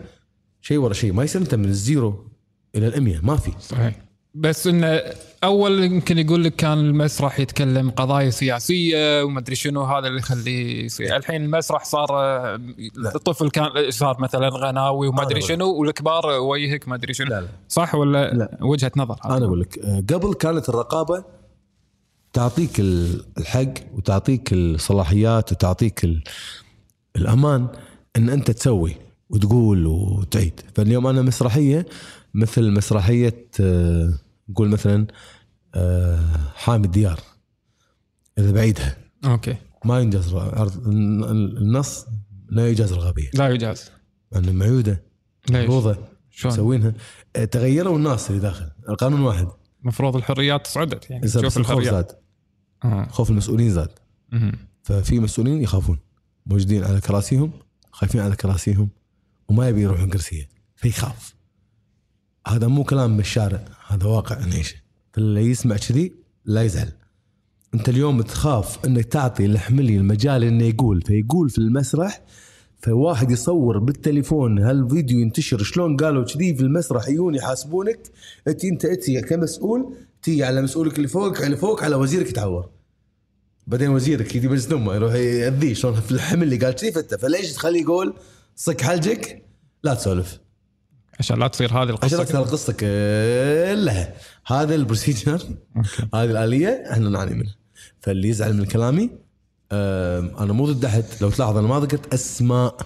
[0.60, 2.30] شيء ورا شيء ما يصير أنت من الزيرو
[2.74, 3.52] إلى الأمية ما في.
[3.60, 4.07] صحيح.
[4.40, 5.00] بس انه
[5.44, 10.84] أول يمكن يقول لك كان المسرح يتكلم قضايا سياسية وما أدري شنو هذا اللي يخليه
[10.84, 11.16] يصير.
[11.16, 12.08] الحين المسرح صار
[13.14, 17.26] الطفل كان صار مثلا غناوي وما أدري شنو والكبار وجهك ما أدري شنو.
[17.30, 17.48] لا لا.
[17.68, 18.58] صح ولا لا.
[18.60, 19.78] وجهة نظر؟ أنا أقول لك
[20.12, 21.24] قبل كانت الرقابة
[22.32, 26.22] تعطيك ال- الحق وتعطيك الصلاحيات وتعطيك ال-
[27.16, 27.66] الأمان
[28.16, 28.96] إن أنت تسوي
[29.30, 30.60] وتقول وتعيد.
[30.74, 31.86] فاليوم أنا مسرحية
[32.34, 34.12] مثل مسرحية آه،
[34.48, 35.06] نقول مثلا
[35.74, 37.20] آه، حامي الديار
[38.38, 39.56] إذا بعيدها أوكي.
[39.84, 42.06] ما ينجز عرض النص
[42.48, 43.90] لا يجاز الغبيه لا يجاز.
[44.32, 45.02] لأن معيوده؟
[45.50, 45.96] مفروضه
[46.30, 46.94] شلون؟ مسوينها.
[47.36, 48.70] آه، تغيروا الناس اللي داخل.
[48.88, 49.48] القانون واحد.
[49.82, 52.12] المفروض الحريات صعدت يعني شوف الخوف زاد.
[52.84, 53.08] آه.
[53.08, 53.90] خوف المسؤولين زاد.
[54.32, 54.52] مهم.
[54.82, 55.98] ففي مسؤولين يخافون.
[56.46, 57.52] موجودين على كراسيهم
[57.92, 58.88] خايفين على كراسيهم
[59.48, 60.48] وما يبي يروحون كرسية.
[60.76, 61.34] فيخاف.
[62.48, 64.76] هذا مو كلام من الشارع هذا واقع نعيشه
[65.12, 66.12] فاللي يسمع كذي
[66.44, 66.92] لا يزعل.
[67.74, 72.22] أنت اليوم تخاف إنك تعطي الحملي المجال إنه يقول فيقول في المسرح
[72.82, 77.98] فواحد يصور بالتليفون هالفيديو ينتشر شلون قالوا كذي في المسرح يجون يحاسبونك
[78.48, 82.70] انت أنت انت كمسؤول تي على مسؤولك اللي فوق اللي فوق على وزيرك يتعور.
[83.66, 87.52] بعدين وزيرك يجي مجلس امه يروح يأذيه شلون في الحمل اللي قال كذي فأنت فليش
[87.52, 88.14] تخليه يقول
[88.56, 89.42] صك حلجك؟
[89.84, 90.47] لا تسولف.
[91.18, 94.14] عشان لا تصير هذه عشان القصة ترى القصة كلها.
[94.46, 95.42] هذا ال procedure.
[96.14, 97.54] هذه الآلية إحنا نعاني منها.
[98.00, 99.10] فاللي يزعل من كلامي
[99.72, 101.04] أنا مو ضد أحد.
[101.20, 102.76] لو تلاحظ أنا ما ذكرت أسماء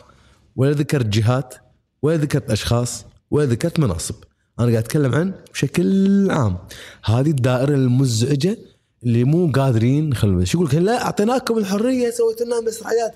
[0.57, 1.55] ولا ذكرت جهات
[2.03, 4.15] ولا ذكرت أشخاص ولا ذكرت مناصب.
[4.59, 6.59] أنا قاعد أتكلم عن بشكل عام.
[7.05, 8.59] هذه الدائرة المزعجة
[9.03, 13.13] اللي مو قادرين نخلوا شو يقول لك لا أعطيناكم الحرية سويت لنا مسرحيات.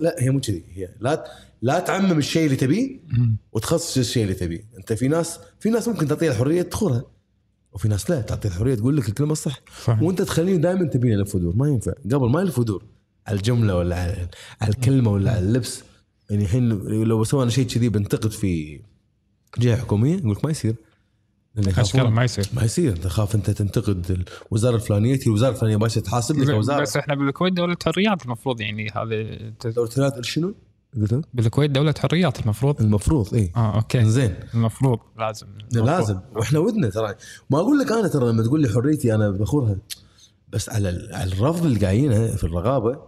[0.00, 0.64] لا هي مو كذي.
[0.74, 1.24] هي لا
[1.62, 3.00] لا تعمم الشيء اللي تبيه.
[3.52, 7.02] وتخصص الشيء اللي تبيه انت في ناس في ناس ممكن تعطيها الحرية تدخلها
[7.72, 10.02] وفي ناس لا تعطي الحرية تقول لك الكلمة الصح صحيح.
[10.02, 12.84] وانت تخليه دائما تبين يلف ودور ما ينفع قبل ما يلف ودور
[13.26, 14.28] على الجملة ولا على,
[14.60, 15.82] على الكلمة ولا على اللبس
[16.30, 16.68] يعني الحين
[17.02, 18.80] لو سوينا شيء كذي بنتقد في
[19.58, 20.74] جهة حكومية يقول لك ما يصير.
[21.58, 26.48] اشكال ما يصير ما يصير تخاف أنت تنتقد الوزارة الفلانية الوزاره الفلانية باشا تحاسب لك
[26.48, 30.54] وزاره بس إحنا بالكويت دولة حريات المفروض يعني هذه دورة ثلاث شنو؟
[30.96, 32.80] قلت؟ بالكويت دولة حريات المفروض.
[32.80, 34.04] المفروض اي آه أوكي.
[34.04, 34.34] زين.
[34.54, 34.98] المفروض.
[35.18, 35.46] لازم.
[35.46, 35.86] المفروض.
[35.88, 36.20] لازم.
[36.36, 37.14] وإحنا ودنا ترى.
[37.50, 39.76] ما أقول لك أنا ترى لما تقول لي حريتي أنا بخورها.
[40.48, 42.98] بس على ال- على الرفض اللي قاعدينه في الرغابه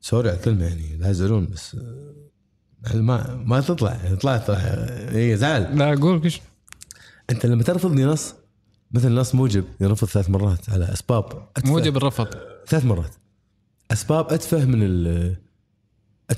[0.00, 1.74] سوري على الكلمة يعني لا يزعلون بس
[2.86, 3.94] آه، ما ما تطلع.
[4.04, 5.78] يعني طلعت هي زعل.
[5.78, 6.40] لا أقول إيش
[7.30, 8.34] أنت لما ترفضني نص
[8.92, 11.24] مثل نص موجب يرفض ثلاث مرات على أسباب
[11.56, 11.68] أتفه.
[11.70, 12.26] موجب الرفض.
[12.66, 13.14] ثلاث مرات.
[13.90, 15.36] أسباب أتفه من ال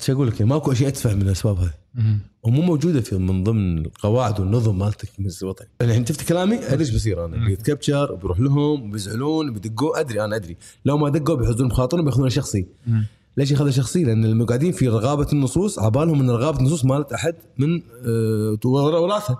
[0.08, 2.18] أقول لك ماكو شيء اتفه من الأسباب مم.
[2.42, 5.68] ومو موجودة في من ضمن القواعد والنظم مالتك المجلس الوطني.
[5.80, 7.46] يعني الحين شفت كلامي؟ أدري إيش بيصير أنا.
[7.46, 10.56] بيتكبشر وبيروح لهم وبيزعلون وبيدقون أدري أنا أدري.
[10.84, 12.66] لو ما دقوا بيحزون بخاطرهم بياخذونه شخصي.
[12.86, 13.06] مم.
[13.36, 17.34] ليش ياخذها شخصي؟ لأن اللي قاعدين في رغابة النصوص عبالهم إن رغابة النصوص مالت أحد
[17.58, 19.38] من آه، وراثة.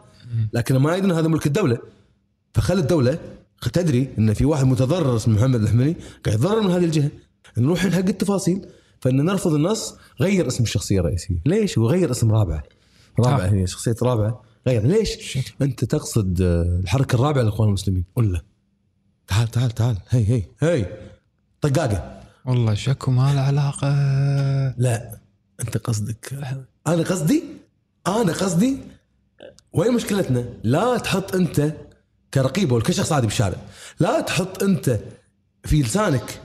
[0.53, 1.79] لكن ما يدرون هذا ملك الدولة
[2.55, 3.19] فخل الدولة
[3.73, 7.11] تدري إن في واحد متضرر اسمه محمد الحملي قاعد يتضرر من هذه الجهة.
[7.59, 8.67] نروح حق التفاصيل.
[9.01, 11.37] فإن نرفض النص غير اسم الشخصية الرئيسية.
[11.47, 12.63] ليش؟ وغير اسم رابعه
[13.21, 13.47] رابعه.
[13.47, 14.83] هي شخصية رابعه غير.
[14.87, 18.05] ليش؟ أنت تقصد آه، الحركة الرابعة للاخوان المسلمين.
[18.17, 18.41] ولا
[19.29, 19.97] تعال تعال تعال.
[20.09, 20.87] هي هي هي.
[21.61, 22.21] طقاقة.
[22.45, 23.89] والله شكو ما له علاقة.
[24.79, 25.19] لا.
[25.61, 26.39] أنت قصدك.
[26.87, 27.45] أنا قصدي
[28.07, 28.79] أنا قصدي
[29.73, 31.73] وين مشكلتنا؟ لا تحط أنت
[32.35, 33.59] كرقيب ولا كشخص عادي بالشارع.
[34.01, 34.99] لا تحط أنت
[35.65, 36.41] في لسانك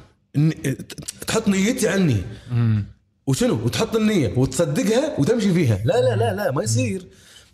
[1.27, 2.17] تحط نيتي عني.
[3.27, 5.81] وشنو؟ وتحط النية وتصدقها وتمشي فيها.
[5.85, 7.07] لا لا لا لا ما يصير.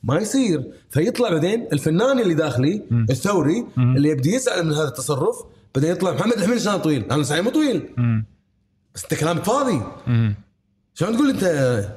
[0.03, 0.63] ما يصير.
[0.89, 5.35] فيطلع بعدين الفنان اللي داخلي الثوري اللي يبدي يزعل من هذا التصرف
[5.75, 7.89] بعدين يطلع محمد الحميد لسانه طويل؟ أنا لساني مو طويل.
[7.97, 8.25] مم.
[8.95, 9.81] بس أنت كلامك فاضي.
[10.93, 11.43] شلون تقول أنت؟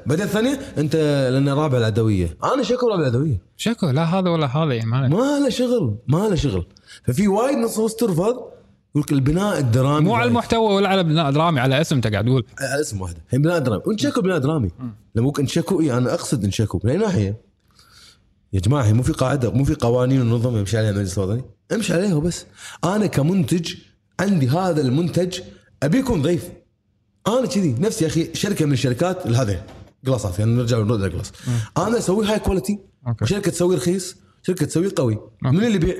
[0.07, 0.97] بعدين الثانية أنت
[1.33, 2.37] لأن رابع العدوية.
[2.55, 3.41] أنا شكو رابع العدوية.
[3.57, 6.67] شكو؟ لا هذا ولا هذا يعني ما له شغل ما له شغل.
[7.05, 8.54] ففي وايد نصوص ترفض
[8.97, 10.29] البناء الدرامي مو على.
[10.29, 12.47] المحتوى ولا على بناء درامي على اسم انت قاعد تقول.
[12.59, 13.25] على اسم واحدة.
[13.31, 13.83] هي بناء درامي.
[13.87, 14.71] وانت شكو بناء درامي.
[15.15, 16.81] لما ممكن شكو إي أنا أقصد إن شكو.
[16.85, 17.41] من أي ناحية؟
[18.53, 21.43] يا جماعة هي مو في قاعدة مو في قوانين ونظم يمشي عليها المجلس الوطني.
[21.73, 22.47] امشي عليها وبس.
[22.85, 23.75] أنا كمنتج
[24.21, 25.41] عندي هذا المنتج
[25.83, 26.49] أبي يكون ضيف.
[27.27, 29.63] أنا كذي نفسي يا أخي شركة من الشركات هذه
[30.07, 31.23] قلاصات يعني نرجع نرد على
[31.89, 33.27] أنا أسوي high quality أوكي.
[33.27, 35.19] شركة تسوي رخيص شركة تسوي قوي.
[35.43, 35.97] من اللي يبيع؟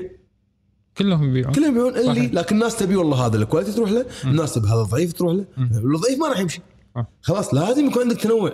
[0.97, 2.27] كلهم يبيعون كلهم يبيعون اللي.
[2.27, 5.45] لكن الناس تبي والله هذا ال quality تروح له الناس تبي هذا الضعيف تروح له
[5.57, 6.61] الضعيف ما راح يمشي.
[7.21, 8.53] خلاص لازم يكون عندك تنوع.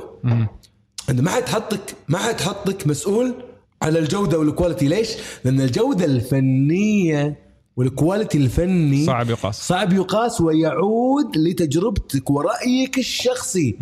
[1.10, 3.34] أنت ما حد حطك ما حد حطك مسؤول
[3.82, 5.10] على الجودة وال quality ليش؟
[5.46, 13.78] لأن الجودة الفنية وال quality الفني صعب يقاس صعب يقاس ويعود لتجربتك ورأيك الشخصي.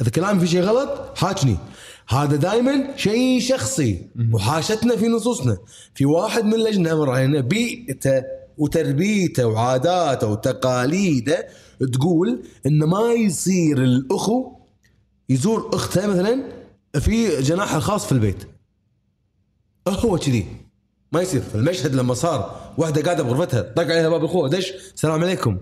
[0.00, 1.56] إذا كلامي في شيء غلط حاجني
[2.10, 5.58] هذا دائما شيء شخصي وحاشتنا في نصوصنا.
[5.94, 8.22] في واحد من اللجنه مر علينا بيئته
[8.58, 11.48] وتربيته وعاداته وتقاليده
[11.92, 14.52] تقول ان ما يصير الأخو
[15.28, 16.42] يزور أخته مثلا
[17.00, 18.44] في جناحها الخاص في البيت.
[19.88, 20.46] هو كذي.
[21.12, 21.42] ما يصير.
[21.54, 25.58] المشهد لما صار واحدة قاعدة بغرفتها طق عليها باب اخوها دش السلام عليكم.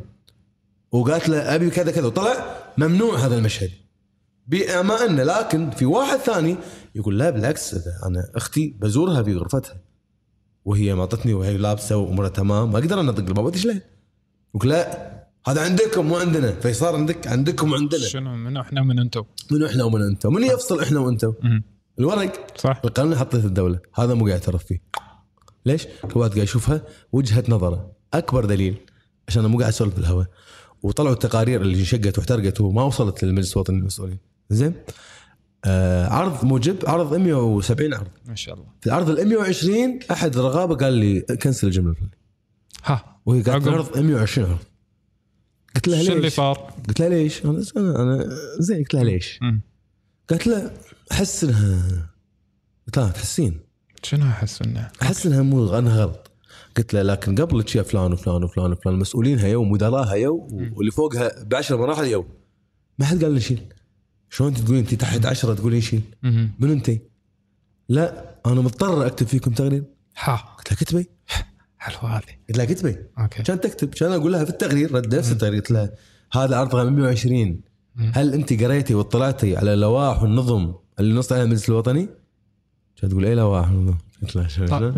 [0.92, 2.07] وقالت له أبي كذا كذا.
[2.07, 3.70] وطلع ممنوع هذا المشهد.
[4.49, 6.57] بما انه لكن في واحد ثاني
[6.94, 7.74] يقول لا بالعكس
[8.07, 9.80] أنا أختي بزورها في غرفتها
[10.64, 13.82] وهي معطتني وهي لابسة وأمورها تمام ما أقدر أنا اطق الباب ادش لها
[14.55, 15.09] يقول لا
[15.46, 19.84] هذا عندكم مو عندنا فصار عندك عندكم وعندنا شنو من إحنا من أنتم منو إحنا
[19.84, 21.32] ومن أنتم من يفصل إحنا وأنتم.
[21.99, 22.80] الورق؟ صح.
[22.84, 24.82] القانون حطيته الدولة هذا مو قاعد يعترف فيه.
[25.66, 26.82] ليش؟ كل واحد قاعد يشوفها
[27.12, 28.76] وجهة نظره أكبر دليل
[29.28, 30.26] عشان أنا مو قاعد أسولف بالهواء.
[30.82, 34.18] وطلعوا التقارير اللي انشقت واحترقت وما وصلت للمجلس الوطني المسؤولين
[34.51, 34.74] زين
[35.64, 40.76] آه عرض موجب عرض 170 عرض ما شاء الله في العرض ال 120 أحد الرغابه
[40.76, 42.18] قال لي كنسل الجملة الفلانية
[42.84, 43.68] ها وهي قالت.
[43.68, 44.59] عرض 120 عرض
[45.74, 48.28] قلت لها شو اللي ليش؟ صار؟ قلت لها ليش؟ أنا أنا,
[48.59, 49.40] زين قلت لها ليش؟
[50.30, 50.70] قالت لا
[51.12, 52.09] أحس انها
[52.86, 53.61] قلت لها تحسين
[54.03, 56.30] شنو أحس انه؟ أحس إنها مو أنها غلط
[56.76, 61.44] قلت له لكن قبل شيء فلان وفلان وفلان وفلان مسؤولينها يو مدراها يو واللي فوقها
[61.44, 62.26] بعشر مراحل يو
[62.99, 63.72] ما حد قال لي شيل
[64.30, 66.02] شلون تقولين انت تحت عشرة تقولين شيل.
[66.58, 66.90] من انت؟
[67.88, 69.84] لا أنا مضطر أكتب فيكم تقرير
[70.18, 70.36] ها.
[70.36, 71.08] قلت لها كتبي.
[71.78, 72.22] حلوة هذه.
[72.48, 72.96] قلت لها كتبي.
[73.18, 73.42] okay.
[73.42, 73.88] كان تكتب.
[73.88, 75.92] كان أقول لها في التقرير رد نفس التقرير قلت لها
[76.32, 77.60] هذا عرض رقم 120
[77.98, 82.08] هل أنت قريتي واطلعتي على اللوائح والنظم اللي نص عليها المجلس الوطني؟
[82.96, 84.90] كانت تقول اي لوائح والنظم؟ قلت لها.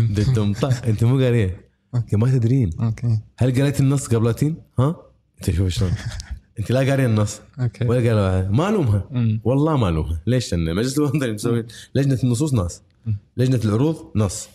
[0.00, 1.68] دتم طق أنت مو قاريه
[2.12, 2.70] ما تدرين.
[2.80, 3.18] okay.
[3.38, 4.96] هل قريت النص قبل لا تين؟ ها؟
[5.38, 5.90] أنت شوف شلون.
[6.58, 7.40] انت لا قاريه النص.
[7.60, 7.84] okay.
[7.84, 9.08] ولا قاريه ما ألومها.
[9.44, 10.20] والله ما ألومها.
[10.26, 12.82] ليش؟ لأن المجلس الوطني مسوي لجنة النصوص ناس.
[13.36, 14.48] لجنة العروض نص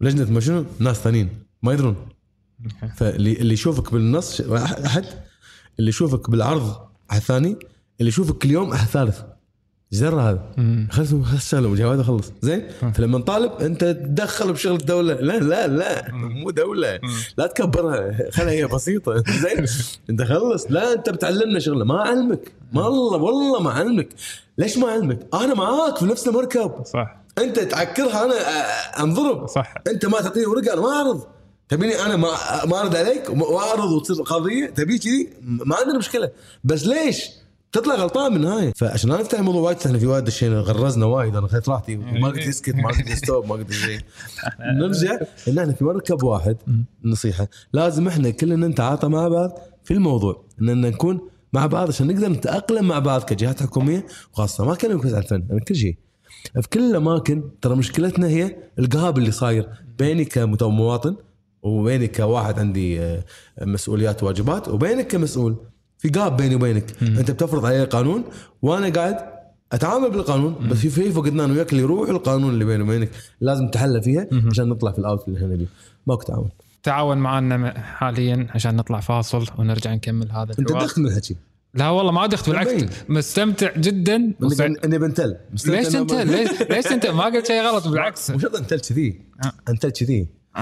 [0.00, 1.28] لجنة ما شنو؟ ناس ثانيين.
[1.62, 1.96] ما يدرون.
[2.96, 5.04] فاللي اللي يشوفك بالنص أحد.
[5.78, 6.76] اللي يشوفك بالعرض
[7.10, 7.56] أحد ثاني.
[8.00, 9.20] اللي يشوفك كل يوم أحد ثالث.
[9.92, 10.42] درى هذا؟
[10.90, 12.32] خلص خلص مجاوده خلص.
[12.42, 15.14] زين؟ فلما طالب أنت تدخل بشغل الدولة.
[15.14, 16.08] لا لا لا.
[16.12, 17.00] مو دولة.
[17.38, 18.30] لا تكبرها.
[18.30, 19.14] خلها هي بسيطة.
[19.42, 19.66] زين؟
[20.10, 20.66] أنت خلص.
[20.70, 21.84] لا أنت بتعلمنا شغلة.
[21.84, 22.52] ما أعلمك.
[22.72, 24.08] ما والله والله ما أعلمك.
[24.58, 26.72] ليش ما أعلمك؟ أنا معاك في نفس المركب.
[26.84, 27.16] صح.
[27.38, 28.34] أنت تعكرها أنا
[29.02, 29.74] انضرب صح.
[29.86, 31.22] أنت ما تعطيني ورقة أنا ما أعرض.
[31.68, 32.28] تبيني أنا ما
[32.66, 36.30] ما ارد عليك وأعرض وتصير قضيه تبي كذي؟ ما عندنا مشكلة.
[36.64, 37.24] بس ليش؟
[37.74, 41.36] تطلع غلطان من النهايه فعشان لا نفتح الموضوع وايد إحنا في وايد دشينا غرزنا وايد.
[41.36, 41.96] أنا خذيت راحتي.
[41.96, 43.98] وما قلت اسكت ما قلت stop ما قلت شيء
[44.80, 45.18] نرجع.
[45.48, 46.56] إن إحنا في مركب واحد.
[47.04, 47.48] نصيحة.
[47.72, 50.44] لازم إحنا كلنا نتعاطى مع بعض في الموضوع.
[50.62, 51.20] إن نكون
[51.52, 55.46] مع بعض عشان نقدر نتأقلم مع بعض كجهات حكومية وخاصة ما اكلمك بس عن الفن
[55.50, 55.96] أنا كل شيء.
[56.62, 59.68] في كل الأماكن ترى مشكلتنا هي القهاب اللي صاير
[59.98, 61.16] بيني كمواطن
[61.62, 63.24] وبيني كواحد عندي آه،
[63.62, 65.56] مسؤوليات وواجبات وبينك كمسؤول.
[66.04, 66.84] في قاب بيني وبينك.
[67.02, 68.24] أنت بتفرض علي قانون
[68.62, 69.16] وأنا قاعد
[69.72, 73.68] أتعامل بالقانون بس في في فقدنا أنا وياك اللي يروح القانون اللي بيني وبينك لازم
[73.68, 75.66] تحلى فيها عشان نطلع في الأوت اللي إحنا
[76.06, 76.48] ماكو تعاون.
[76.82, 81.36] تعاون معنا حاليا عشان نطلع فاصل ونرجع نكمل هذا أنت دخت من الحكي
[81.74, 82.48] لا والله ما دخت.
[82.48, 82.84] بالعكس.
[83.08, 84.32] مستمتع جدا.
[84.84, 85.36] أني بنتل.
[85.66, 88.32] ليش انت ليش ليش انت ما قلت شيء غلط بالعكس.
[88.32, 89.20] شرط انتل كذي.
[89.44, 89.52] آه.
[89.68, 90.28] انتل كذي.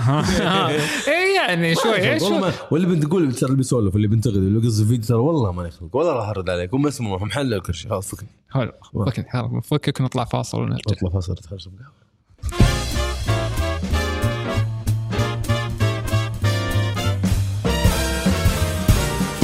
[1.08, 2.38] اي يعني شوي اي والله شوي.
[2.40, 5.96] ما واللي بنتقول ترى اللي بيسولف اللي بينتقد اللي بيقص فيديو ترى والله ما يخلق
[5.96, 8.28] ولا راح أرد عليك هم مسموح محلل كل شيء خلاص فكني.
[8.50, 8.72] حلو
[9.06, 10.82] فكك خلاص فكك ونطلع فاصل ونرجع.
[10.86, 11.68] اطلع فاصل تخرج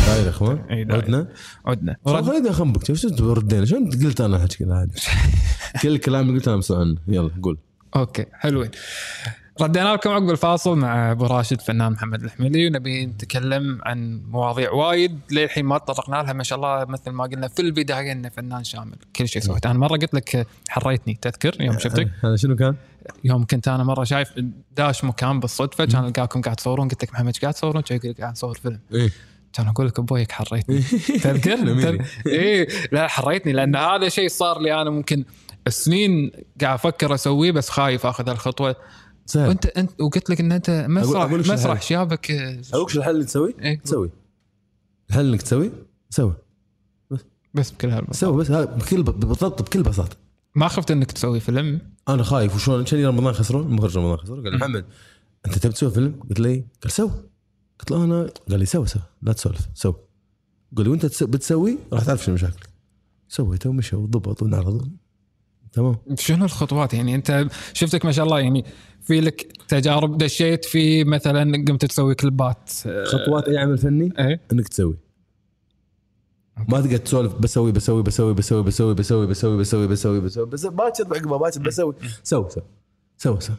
[0.09, 1.01] يا إخوان إي داعي.
[1.01, 1.29] عدنا.
[1.67, 1.97] عدنا.
[2.07, 3.65] خليني اخنبك شوف شو ردينا.
[3.65, 4.89] شو انت قلت أنا هذا
[5.83, 6.97] كل الكلام اللي قلته أنا مسؤول عنه.
[7.09, 7.59] يلا قول.
[7.97, 8.71] okay حلوين.
[9.61, 15.21] ردينا لكم عقب الفاصل مع أبو راشد فنان محمد الحميلي ونبي نتكلم عن مواضيع وايد.
[15.31, 18.97] للحين ما تطرقنا لها ما شاء الله مثل ما قلنا في البداية انه فنان شامل.
[19.17, 19.71] كل شيء سويته.
[19.71, 22.75] أنا مرة قلت لك حريتني تذكر يوم شفتك؟ هذا شنو كان؟
[23.25, 24.33] يوم كنت أنا مرة شايف
[24.77, 28.59] داش مكان بالصدفة كان القاكم قاعد تصورون قلت لك محمد قاعد تصورون؟ يقول قاعد نصور
[28.59, 28.81] فيلم.
[28.95, 29.11] إيه.
[29.53, 30.81] كان أقول لك ابويك حريتني.
[31.23, 32.03] تذكر؟ جميل.
[32.27, 35.25] اي لا حريتني لأن هذا شيء صار لي أنا ممكن
[35.69, 36.31] سنين
[36.61, 38.77] قاعد أفكر أسويه بس خايف آخذ الخطوة.
[39.29, 39.49] سهل.
[39.49, 41.83] وانت انت وقلت لك إن أنت مسرح مسرح.
[41.83, 43.79] شيابك آه، أقول شو الحل اللي تسوي؟ إيه.
[43.81, 44.11] تسوي.
[45.11, 45.71] الحل إنك تسوي؟
[46.11, 46.35] سوي.
[47.55, 47.71] بس.
[47.71, 48.19] بكل هالبساطة.
[48.19, 50.17] سوي بس هذا بكل بالضبط بكل بساطة.
[50.55, 52.55] ما خفت إنك تسوي فيلم؟ أنا خايف.
[52.57, 54.43] وشلون؟ كان رمضان خسرون؟ مخرج رمضان خسرون.
[54.43, 54.85] قال لي محمد
[55.47, 56.67] أنت تبي تسوي فيلم؟ قلت له إيه.
[56.83, 57.11] قال سوي.
[57.81, 59.03] قلت له أنا قال لي سوي سوي.
[59.23, 59.95] لا تسولف سوي.
[60.77, 62.69] قال لي وأنت تس- بتسوي؟ راح تعرف شنو مشاكلك
[63.29, 64.91] سويته ومشى وضبط ونعرض.
[65.73, 68.65] تمام شنو الخطوات يعني انت شفتك ما شاء الله يعني
[69.03, 74.41] في لك تجارب دشيت في مثلا قمت تسوي كليبات آه، خطوات اي عمل فني إيه
[74.53, 74.97] انك تسوي
[76.69, 81.05] ما تقعد تسولف بسوي بسوي بسوي بسوي بسوي بسوي بسوي بسوي بسوي بسوي بس باكر
[81.15, 82.63] عقبه باكر بسوي سوي سوي
[83.19, 83.57] سوي سوي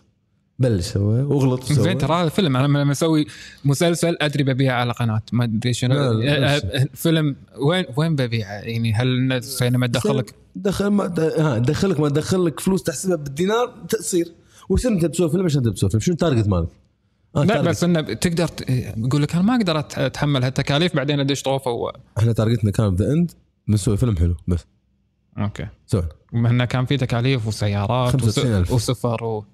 [0.59, 3.25] بلش سوي واغلط زين سوي ترى هذا فيلم أنا لما أسوي
[3.65, 5.95] مسلسل أدري ببيعه على قناة ما أدري شنو.
[5.95, 12.09] آه، آه، فيلم وين وين ببيعه يعني هل السينما تدخلك؟ دخل ما ها دخلك ما
[12.09, 14.31] تدخلك فلوس تحسبها بالدينار تصير.
[14.69, 16.67] وش انت بتسوي فيلم؟ عشان تسوي فيلم؟ شنو ال target مالك؟
[17.35, 17.61] آه لا.
[17.61, 18.49] بس انه تقدر
[18.97, 21.91] يقول لك أنا ما أقدر أتحمل هالتكاليف بعدين أدش طوفه و...
[22.17, 23.31] إحنا target نا كان The End
[23.67, 24.65] بنسوي فيلم حلو بس.
[25.37, 25.67] أوكي.
[25.87, 26.03] سوي.
[26.33, 28.71] انه كان في تكاليف وسيارات 95,000.
[28.71, 29.45] وس- وسفر و...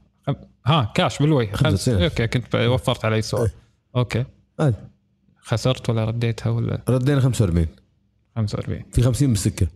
[0.65, 1.55] ها كاش بالوجه.
[1.55, 1.89] خمس...
[1.89, 2.03] 95,000.
[2.03, 3.49] أوكي كنت وفرت علي سؤال.
[3.95, 4.25] أوكي.
[4.59, 4.75] عادي.
[5.37, 7.67] خسرت ولا رديتها ولا؟ ردينا 45
[8.35, 9.67] 45 في 50 بالسكة.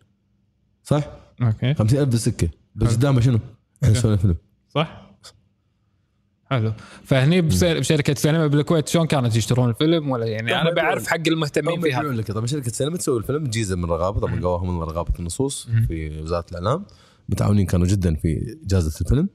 [0.83, 1.03] صح؟
[1.41, 1.73] أوكي.
[1.73, 2.49] 50000 بالسكة.
[2.75, 3.39] بس قدامه شنو؟
[3.83, 4.35] إحنا سوينا فيلم
[4.69, 5.09] صح؟
[6.45, 6.73] حلو.
[7.03, 12.03] فهني بشركة سينما بالكويت شلون كانت يشترون الفيلم؟ ولا يعني أنا بعرف حق المهتمين فيها.
[12.03, 16.21] لك طبعا شركة سينما تسوي الفيلم تجيزه من رغابة طبعا قواهم من رغابة النصوص في
[16.21, 16.85] وزارة الإعلام.
[17.29, 19.29] متعاونين كانوا جدا في إجازة الفيلم.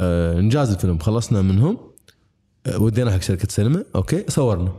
[0.00, 0.98] انجاز الفيلم.
[0.98, 1.78] خلصنا منهم.
[2.66, 3.84] آه ودينا حق شركة سينما.
[3.94, 4.72] أوكي صورنا.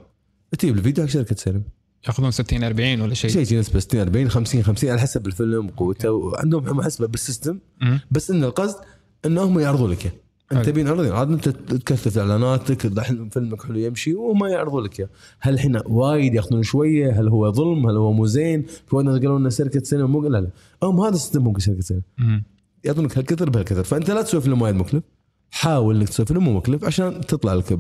[0.60, 1.64] تجيب الفيديو حق شركة سينما.
[2.08, 3.32] ياخذون 60 40 ولا شيء.
[3.32, 7.60] شيء نسبه 60 40 50 50 على حسب الفيلم وقوته وعندهم محسبه بال system.
[8.12, 8.76] بس إن القصد
[9.26, 10.14] إنهم يعرضوا لك إياه.
[10.52, 10.72] أنت حلو.
[10.72, 15.10] تبي نعرض عاد أنت تكثف إعلاناتك الحين فيلمك حلو يمشي وهم يعرضوا لك إياه.
[15.40, 19.50] هل الحين وايد ياخذون شوية؟ هل هو ظلم؟ هل هو مو زين؟ في قالوا لنا
[19.50, 20.50] شركة سينما مو لا لا.
[20.84, 22.04] هم هذا system هم كشركه سينما.
[22.84, 23.84] يعطونك هالكثر بهالكثر.
[23.84, 25.04] فأنت لا تسوي فيلم وايد مكلف.
[25.52, 27.80] حاول إنك تسوي فيلم مو مكلف عشان تطلع لك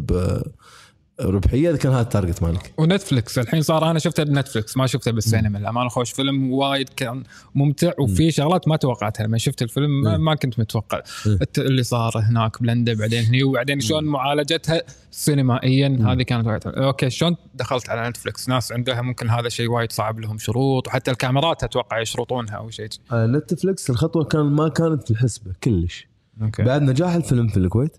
[1.21, 2.73] ربحية إذا كان هذا ال target مالك.
[2.77, 5.59] و Netflix الحين صار أنا شفته ب Netflix ما شفته بالسينما.
[5.59, 7.23] الامانه خوش فيلم وايد كان
[7.55, 9.27] ممتع وفي شغلات ما توقعتها.
[9.27, 11.01] لما شفت الفيلم ما, ما كنت متوقع.
[11.27, 16.61] الت- اللي صار هناك بلندن بعدين هني وبعدين شلون معالجتها سينمائيا هذه كانت وايد.
[16.67, 21.11] أوكي شلون دخلت على Netflix ناس عندها ممكن هذا شيء وايد صعب لهم شروط وحتى
[21.11, 22.89] الكاميرات أتوقع يشرطونها أو شيء.
[23.11, 26.07] آه، Netflix الخطوة كان ما كانت في الحسبه كلش.
[26.41, 26.63] أوكي.
[26.63, 27.97] بعد نجاح الفيلم في الكويت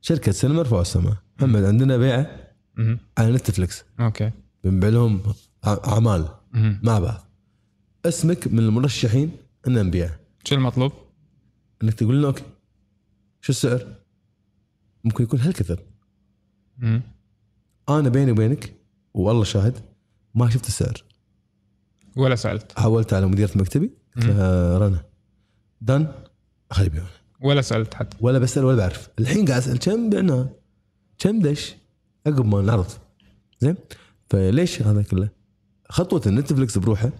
[0.00, 1.14] شركة سينما رفعوا السماعة.
[1.38, 2.43] محمد عندنا بيعة.
[3.18, 4.30] على Netflix أوكي.
[4.64, 5.34] بنبيع لهم
[5.66, 6.28] اعمال.
[6.82, 7.24] مع بعض
[8.04, 10.92] اسمك من المرشحين إن نبيعه شو المطلوب؟
[11.82, 12.42] إنك تقول لنا أوكي.
[13.40, 13.96] شو السعر؟
[15.04, 15.82] ممكن يكون هالكثر.
[16.78, 17.02] مهم.
[17.88, 18.74] أنا بيني وبينك
[19.14, 19.78] والله شاهد
[20.34, 21.04] ما شفت السعر.
[22.16, 22.78] ولا سألت.
[22.78, 23.90] حولت على مديرة مكتبي.
[24.16, 25.04] قلت لها رنا.
[25.80, 26.12] دان
[26.70, 27.08] خلي يبيعون
[27.40, 28.16] ولا سألت حتى.
[28.20, 29.08] ولا بسأل ولا بعرف.
[29.18, 30.56] الحين قاعد أسأل كم بعناه
[31.18, 31.74] كم دش؟
[32.26, 32.86] عقب ما نعرض
[33.60, 33.76] زين؟
[34.30, 35.28] فليش هذا كله
[35.90, 37.12] خطوة ال Netflix بروحه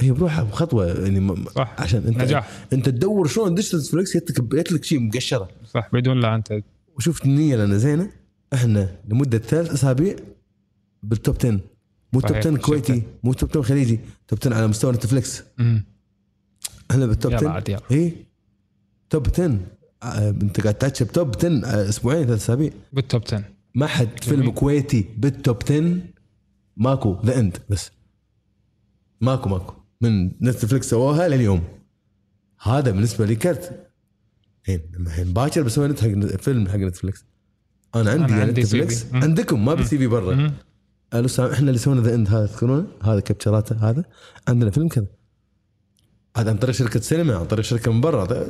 [0.00, 1.74] هي بروحها خطوة يعني صح.
[1.78, 2.66] عشان أنت نجاح.
[2.72, 5.48] أنت تدور شلون تدش Netflix يتك يتك شيء مقشرة.
[5.74, 6.60] صح بدون لا أنت.
[6.96, 8.10] وشفت النية لنا زينة.
[8.54, 10.16] إحنا لمدة ثلاث أسابيع
[11.02, 11.60] بال top 10
[12.12, 13.02] مو top صحيح، 10 كويتي.
[13.24, 15.42] مو top 10 خليجي top 10 على مستوى Netflix.
[16.90, 17.80] إحنا بال top يلا 10 عاد يلا.
[17.90, 18.26] اي
[19.10, 19.58] top 10
[20.02, 22.70] آه، أنت قاعد تحكي ب top 10 آه، أسبوعين ثلاث أسابيع.
[22.92, 23.44] بال top 10
[23.74, 25.98] ما حد فيلم كويتي بال top 10
[26.76, 27.90] ماكو The End بس.
[29.20, 29.74] ماكو ماكو.
[30.00, 31.62] من Netflix سووها لليوم.
[32.62, 33.90] هذا بالنسبة لي كرت.
[34.62, 36.08] الحين الحين باكر بسوي نت حق
[36.40, 37.24] فيلم حق Netflix
[37.94, 39.06] أنا عندي, أنا أنا عندي Netflix.
[39.14, 40.52] عندكم؟ ما بسي في برا.
[41.26, 44.04] سام إحنا اللي سوينا The End هذا تذكرونه؟ هذا كابتشراته هذا.
[44.48, 45.06] عندنا فيلم كذا.
[46.36, 48.46] هذا عن طريق شركة سينما عن طريق شركة من برا.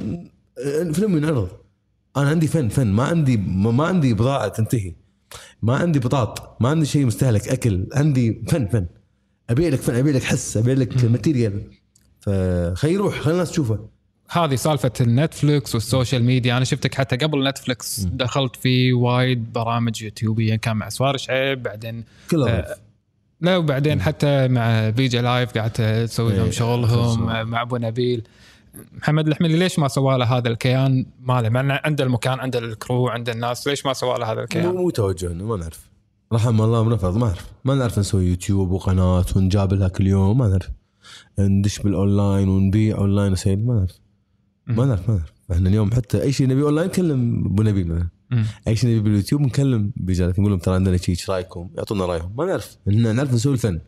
[0.59, 1.49] الفيلم ينعرض.
[2.17, 2.87] أنا عندي فن فن.
[2.87, 4.95] ما عندي ما عندي بضاعة تنتهي.
[5.63, 8.87] ما عندي بطاط ما عندي شيء مستهلك أكل عندي فن فن.
[9.51, 11.63] ابيع لك فن ابيع لك حس ابيع لك material
[12.21, 13.89] فخلي يروح خلي الناس تشوفه.
[14.31, 16.57] هذه سالفة ال Netflix وال social media.
[16.57, 22.05] أنا شفتك حتى قبل Netflix دخلت في وايد برامج يوتيوبية كان مع سوار شعيب بعدين
[22.31, 22.77] كله آه،.
[23.41, 25.71] لا وبعدين حتى مع فيجا لايف قاعد
[26.07, 27.27] تسوي لهم إيه، شغلهم.
[27.51, 28.23] مع أبو نبيل.
[28.93, 33.09] محمد الحملي ليش ما سوى له هذا الكيان؟ ماله مع عنده المكان عنده ال crew
[33.09, 35.91] عنده الناس ليش ما سوى له هذا الكيان؟ مو توجهنا ما نعرف.
[36.33, 40.49] رحم الله منفذ ما اعرف ما نعرف نسوي يوتيوب وقناة ونجاب لها كل يوم ما
[40.49, 40.71] نعرف.
[41.39, 44.01] ندش بالأونلاين ونبيع online و sale ما نعرف.
[44.67, 45.33] ما نعرف ما نعرف.
[45.53, 48.09] إحنا اليوم حتى أي شيء نبي أونلاين نكلم أبو نبيل مثلا.
[48.69, 52.33] أي شيء نبي باليوتيوب نكلم بيجال نقول لهم ترى عندنا شيء إيش رأيكم؟ يعطونا رأيهم.
[52.37, 52.77] ما نعرف.
[52.89, 53.81] إحنا نعرف نسوي الفن.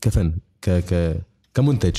[0.00, 1.20] كفن ك ك
[1.54, 1.96] كمنتج.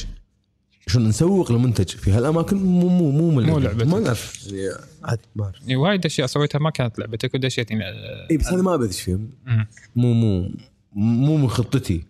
[0.88, 3.88] شلون نسوق لمنتج في هالأماكن مو مو مو من مو لعبتك.
[3.88, 4.48] ما نعرف.
[4.52, 8.48] يعني عادي ما اعرف وايد أشياء سويتها ما كانت لعبتك ودشيت يعني آه، إي بس
[8.48, 9.16] هذا ما بدش فيه
[9.46, 9.68] مم.
[9.96, 10.52] مو مو
[10.96, 12.04] مو من خطتي.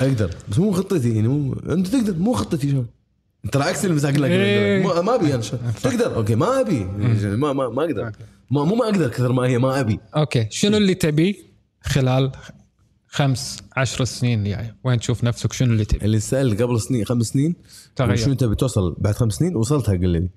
[0.00, 2.86] أقدر بس مو من خطتي يعني مو أنت تقدر مو خطتي شلون
[3.52, 4.30] ترى عكس اللي مساق لك.
[5.04, 5.42] ما أبي أنا.
[5.82, 6.84] تقدر؟ أوكي ما أبي.
[7.36, 8.12] ما ما ما أقدر.
[8.50, 9.98] ما مو ما أقدر كثر ما هي ما أبي.
[10.16, 11.34] أوكي شنو اللي تبيه
[11.82, 12.32] خلال
[13.16, 17.26] خمس عشر سنين الجايه وين تشوف نفسك شنو اللي تبي؟ اللي سأل قبل سنين خمس
[17.26, 17.54] سنين
[17.96, 18.16] تغير.
[18.16, 20.30] شنو تبي توصل بعد خمس سنين؟ وصلتها قل لي.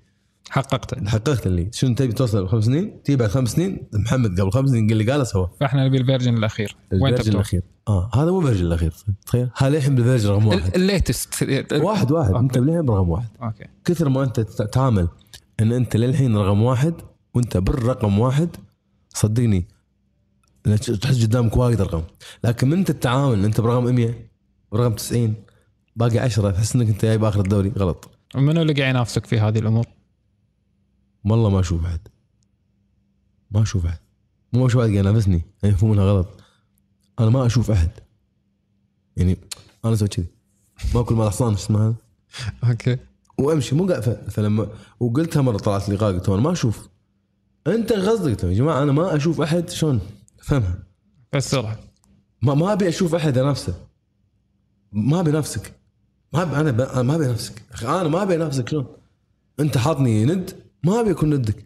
[0.50, 1.70] حققته حققت اللي.
[1.74, 5.12] شنو تبي توصل خمس سنين؟ تجي بعد خمس سنين محمد قبل خمس سنين قال لي
[5.12, 6.76] قال سوى فاحنا نبي ال version الأخير.
[6.94, 7.62] وين ال version الأخير.
[7.88, 8.94] آه هذا مو ال version الأخير.
[9.26, 9.50] تخيل.
[9.58, 10.76] هذا للحين بال version رقم واحد.
[10.76, 11.44] ال latest
[11.74, 12.32] واحد واحد.
[12.32, 12.40] أوكي.
[12.40, 13.30] أنت بالحين برقم واحد.
[13.42, 13.66] أوكي.
[13.86, 15.08] كثر ما أنت تتعامل
[15.60, 16.94] إن أنت للحين رقم واحد
[17.34, 18.50] وأنت بالرقم واحد
[19.10, 19.68] صدقني
[20.64, 22.04] تحس قدامك وايد أرقام.
[22.44, 24.30] لكن من أنت التعامل أنت برقم 100
[24.72, 25.34] برقم 90
[25.96, 27.70] باقي 10 تحس إنك أنت جاي بآخر الدوري.
[27.70, 28.10] غلط.
[28.36, 29.86] ومنو اللي قاعد ينافسك في هذه الأمور؟
[31.26, 32.00] والله ما أشوف أحد.
[33.52, 34.00] ما أشوف أحد.
[34.54, 35.42] مو أشوف أحد قاعد ينافسني.
[35.64, 36.28] يعني يفهمونها غلط.
[37.20, 37.90] أنا ما أشوف أحد.
[39.18, 39.38] يعني
[39.86, 40.26] أنا أسوي كذي.
[40.96, 41.96] ما أكل مال حصان إيش اسمه هذا؟
[42.64, 42.98] أوكي.
[43.38, 44.68] وأمشي مو قاعد فلما
[45.00, 46.90] وقلتها مرة طلعت لي قال قلت أنا ما أشوف.
[47.68, 49.70] أنت قصدك يا جماعة أنا ما أشوف أحد.
[49.70, 50.00] شلون؟
[50.50, 50.84] فهمها.
[51.34, 51.80] فسرها
[52.42, 53.76] ما ما أبي أشوف أحد انافسه
[54.92, 55.74] ما أبي نفسك.
[56.34, 57.06] ما ابي أنا ب...
[57.06, 57.64] ما أبي نفسك.
[57.72, 58.86] أخي أنا ما أبي نفسك شلون؟
[59.60, 60.52] أنت حاطني ند
[60.84, 61.66] ما أبي اكون ندك.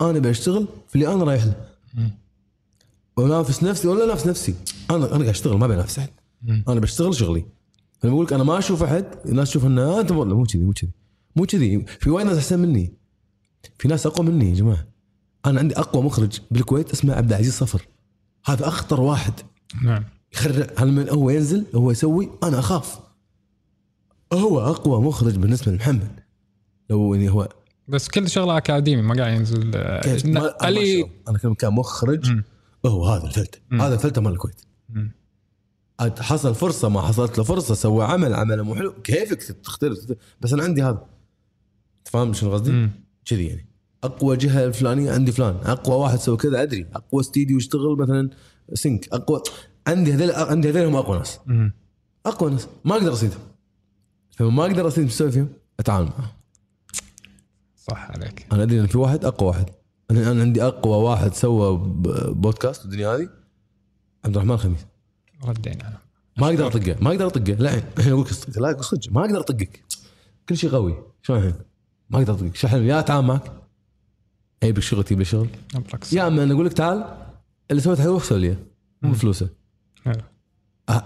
[0.00, 1.54] أنا بشتغل في اللي أنا رايح له.
[3.16, 4.54] ونافس نفسي ولا نافس نفسي؟
[4.90, 6.10] أنا أنا قاعد أشتغل ما أبي أنافس أحد.
[6.68, 7.44] أنا بشتغل شغلي.
[8.04, 10.90] لما أقول لك أنا ما أشوف أحد الناس تشوف إنه أنت مو كذي مو كذي.
[11.36, 11.84] مو كذي.
[12.00, 12.92] في وايد ناس أحسن مني.
[13.78, 14.86] في ناس أقوى مني يا جماعة.
[15.46, 17.86] أنا عندي أقوى مخرج بالكويت اسمه عبد العزيز صفر.
[18.44, 19.32] هذا أخطر واحد.
[19.82, 20.04] نعم.
[20.34, 23.00] يخرع لما هو ينزل؟ هو يسوي؟ أنا أخاف.
[24.32, 26.20] هو أقوى مخرج بالنسبة لمحمد.
[26.90, 27.48] لو يعني هو.
[27.88, 29.76] بس كل شغلة أكاديمي ما قاعد ينزل.
[30.60, 31.10] علي.
[31.28, 32.44] أنا كلمة كان مخرج مم.
[32.86, 33.80] هو هذا الفلتة مم.
[33.80, 34.60] هذا الفلتة مال الكويت.
[36.18, 38.92] حصل فرصة ما حصلت له فرصة سوى عمل عمل مو حلو.
[38.92, 39.98] كيفك تختلف؟
[40.40, 41.06] بس أنا عندي هذا.
[42.04, 42.90] تفهم شنو قصدي؟
[43.24, 43.71] كذي يعني.
[44.04, 45.56] أقوى جهة الفلانية عندي فلان.
[45.64, 46.86] أقوى واحد سوى كذا أدري.
[46.94, 48.30] أقوى استديو يشتغل مثلا
[48.74, 49.08] سينك.
[49.12, 49.42] أقوى
[49.86, 51.38] عندي هذول عندي هذول هم أقوى ناس.
[52.26, 52.68] أقوى ناس.
[52.84, 53.40] ما أقدر اصيدهم
[54.30, 55.48] فما ما أقدر اصيد أسوي فيهم؟
[55.80, 56.32] أتعامل معهم.
[57.76, 58.46] صح عليك.
[58.52, 59.66] أنا أدري إن في واحد أقوى واحد.
[60.10, 61.76] أنا أنا عندي أقوى واحد سوى
[62.34, 63.28] بودكاست الدنيا هذه
[64.24, 64.86] عبد الرحمن خميس.
[65.44, 65.98] ردينا أنا.
[66.38, 67.52] ما أقدر أطقه ما أقدر أطقه.
[67.52, 69.12] لا الحين أقول لك لا صدق.
[69.12, 69.84] ما أقدر أطقك.
[70.48, 70.94] كل شيء قوي.
[71.22, 71.54] شلون الحين؟
[72.10, 72.56] ما أقدر أطقك.
[72.56, 73.61] شو يا أتعامل معك.
[74.62, 77.04] أجيب لك شغل تجيب لي شغل بالعكس يا اما أنا أقول لك تعال
[77.70, 78.56] اللي سويت حلو سوي لي
[79.02, 79.48] مو بفلوسه
[80.04, 80.14] حلو.
[80.88, 81.04] أه،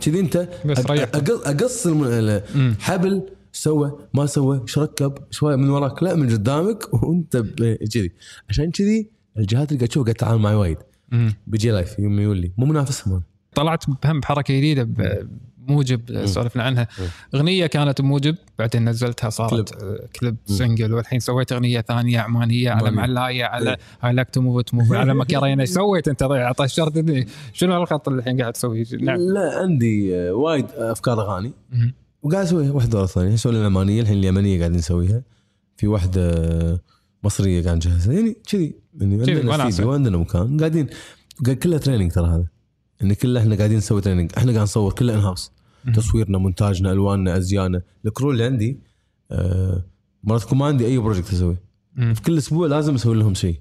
[0.00, 1.16] كذي أنت بس أق- ريحت.
[1.30, 1.88] اقص.
[2.80, 8.12] حبل سوى ما سوى إيش ركب شوية من وراك لا من قدامك وأنت ب- كذي
[8.48, 10.78] عشان كذي الجهات اللي قاعد تشوف قاعد تتعامل معي وايد.
[11.46, 13.22] بيجي live يوم يقول لي مو منافسهم أنا.
[13.54, 14.88] طلعت بهم بحركة جديدة
[15.66, 16.88] بموجب سولفنا عنها.
[17.34, 22.90] أغنية كانت بموجب بعدين نزلتها صارت آه، كليب single والحين سويت أغنية ثانية عمانية على.
[22.90, 26.24] معلاية على I like to move move على Macarena إيش سويت أنت؟
[26.58, 29.16] طشرتني شنو الخط اللي الحين قاعد تسويه؟ نعم.
[29.16, 31.52] لا عندي آه، وايد أفكار أغاني.
[32.22, 35.22] وقاعد أسوي واحدة ورا الثانية أسوي العمانيه الحين اليمنية قاعدين نسويها.
[35.76, 36.82] في واحدة
[37.24, 38.14] مصرية قاعد نجهزها.
[38.14, 38.74] يعني كذي.
[39.00, 39.68] يعني عندنا.
[39.68, 40.58] استديو وعندنا مكان.
[40.58, 40.86] قاعدين
[41.44, 42.46] قاعد كلها training ترى هذا.
[43.00, 45.52] يعني كله إحنا قاعدين نسوي training إحنا قاعد نصور كله in-house
[45.94, 48.80] تصويرنا مونتاجنا ألواننا ازيانا ال crew اللي عندي
[49.30, 49.84] آه
[50.24, 51.62] مرات ما عندي أي project أسويه.
[51.96, 52.14] مم.
[52.14, 53.60] في كل أسبوع لازم أسوي لهم شيء.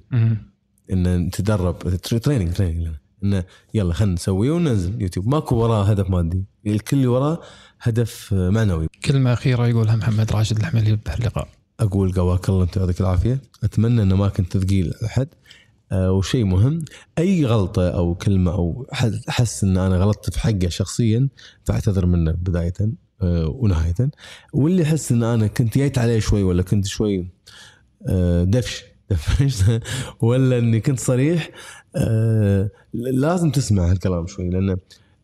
[0.91, 1.79] ان نتدرب.
[1.79, 3.43] train- training training لنا إنه
[3.73, 5.27] يلا خلينا نسويه وننزل يوتيوب.
[5.27, 6.43] ماكو وراه هدف مادي.
[6.67, 7.39] الكل وراه
[7.81, 8.87] هدف آه، معنوي.
[9.05, 11.47] كلمة أخيرة يقولها محمد راشد الحملي بهاللقاء.
[11.79, 13.41] أقول قواك الله انت يعطيك العافية.
[13.63, 15.27] أتمنى إنه ما كنت ثقيل على أحد.
[15.93, 16.85] وشيء مهم.
[17.17, 18.87] أي غلطة أو كلمة أو
[19.29, 21.29] احس إن أنا غلطت في حقه شخصيا
[21.63, 22.73] فاعتذر منه بداية
[23.21, 24.11] آه، ونهاية.
[24.53, 27.27] واللي يحس إن أنا كنت جيت عليه شوي ولا كنت شوي
[28.07, 29.81] آه، دفش دفشت
[30.21, 31.49] ولا إني كنت صريح
[31.95, 34.77] آه، لازم تسمع هالكلام شوي لأن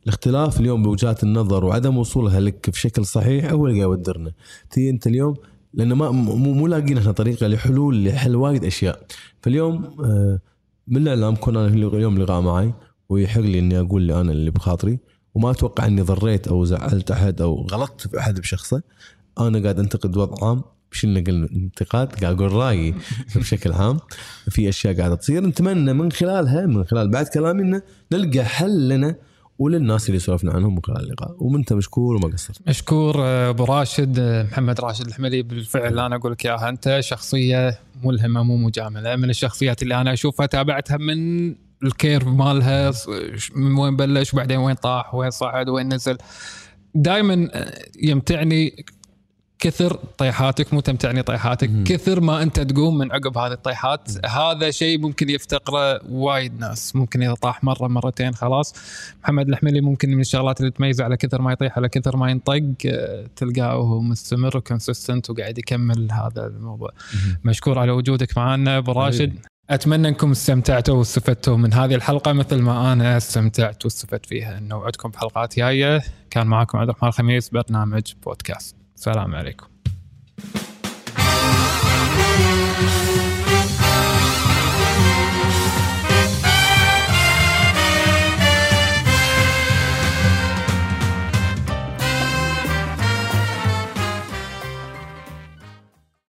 [0.03, 4.31] الاختلاف اليوم بوجهات النظر وعدم وصولها لك بشكل صحيح هو اللي قاعد يودرنا.
[4.71, 5.35] تي أنت اليوم
[5.73, 9.05] لأن ما مو لاقيين إحنا طريقة لحلول لحل وايد أشياء.
[9.41, 9.95] فاليوم
[10.89, 12.73] من الأعلام كون أنا اليوم لقاء معي
[13.09, 14.99] ويحق لي إني أقول اللي أنا اللي بخاطري
[15.33, 18.81] وما أتوقع إني ضريت أو زعلت أحد أو غلطت في أحد بشخصه.
[19.39, 20.61] أنا قاعد أنتقد وضع عام
[20.91, 22.95] مش نقل انتقاد؟ قاعد أقول رأيي
[23.35, 23.99] بشكل عام.
[24.49, 25.45] في أشياء قاعدة تصير.
[25.45, 27.81] نتمنى من خلالها من خلال بعد كلامي انه
[28.13, 29.15] نلقى حل لنا
[29.59, 31.35] وللناس اللي سولفنا عنهم من خلال اللقاء.
[31.39, 32.57] وانت مشكور وما قصرت.
[32.67, 37.79] مشكور آه، أبو راشد آه، محمد راشد الحملي بالفعل أنا أقول لك إياها أنت شخصية
[38.03, 39.15] ملهمة مو مجاملة.
[39.15, 41.49] من الشخصيات اللي أنا أشوفها تابعتها من
[41.83, 42.91] ال curve مالها
[43.55, 46.17] من وين بلش وبعدين وين طاح وين صعد وين نزل.
[46.95, 47.49] دائما
[48.03, 48.85] يمتعني
[49.59, 51.83] كثر طيحاتك مو تمتعني طيحاتك مم.
[51.83, 54.25] كثر ما أنت تقوم من عقب هذه الطيحات.
[54.25, 56.95] هذا شيء ممكن يفتقره وايد ناس.
[56.95, 58.75] ممكن إذا طاح مرة مرتين خلاص.
[59.23, 62.73] محمد الحملي ممكن من الشغلات اللي تميزه على كثر ما يطيح على كثر ما ينطق
[62.85, 66.89] آه، تلقاه وهو مستمر و consistent وقاعد يكمل هذا الموضوع.
[67.43, 69.39] مشكور على وجودك معنا أبو راشد.
[69.69, 72.33] أتمنى أنكم استمتعتوا واستفدتوا من هذه الحلقة.
[72.33, 76.01] مثل ما أنا استمتعت واستفدت فيها نوعدكم بحلقات جاية.
[76.29, 78.78] كان معكم عبد الرحمن الخميس برنامج بودكاست.
[78.99, 79.67] Selam alaikum.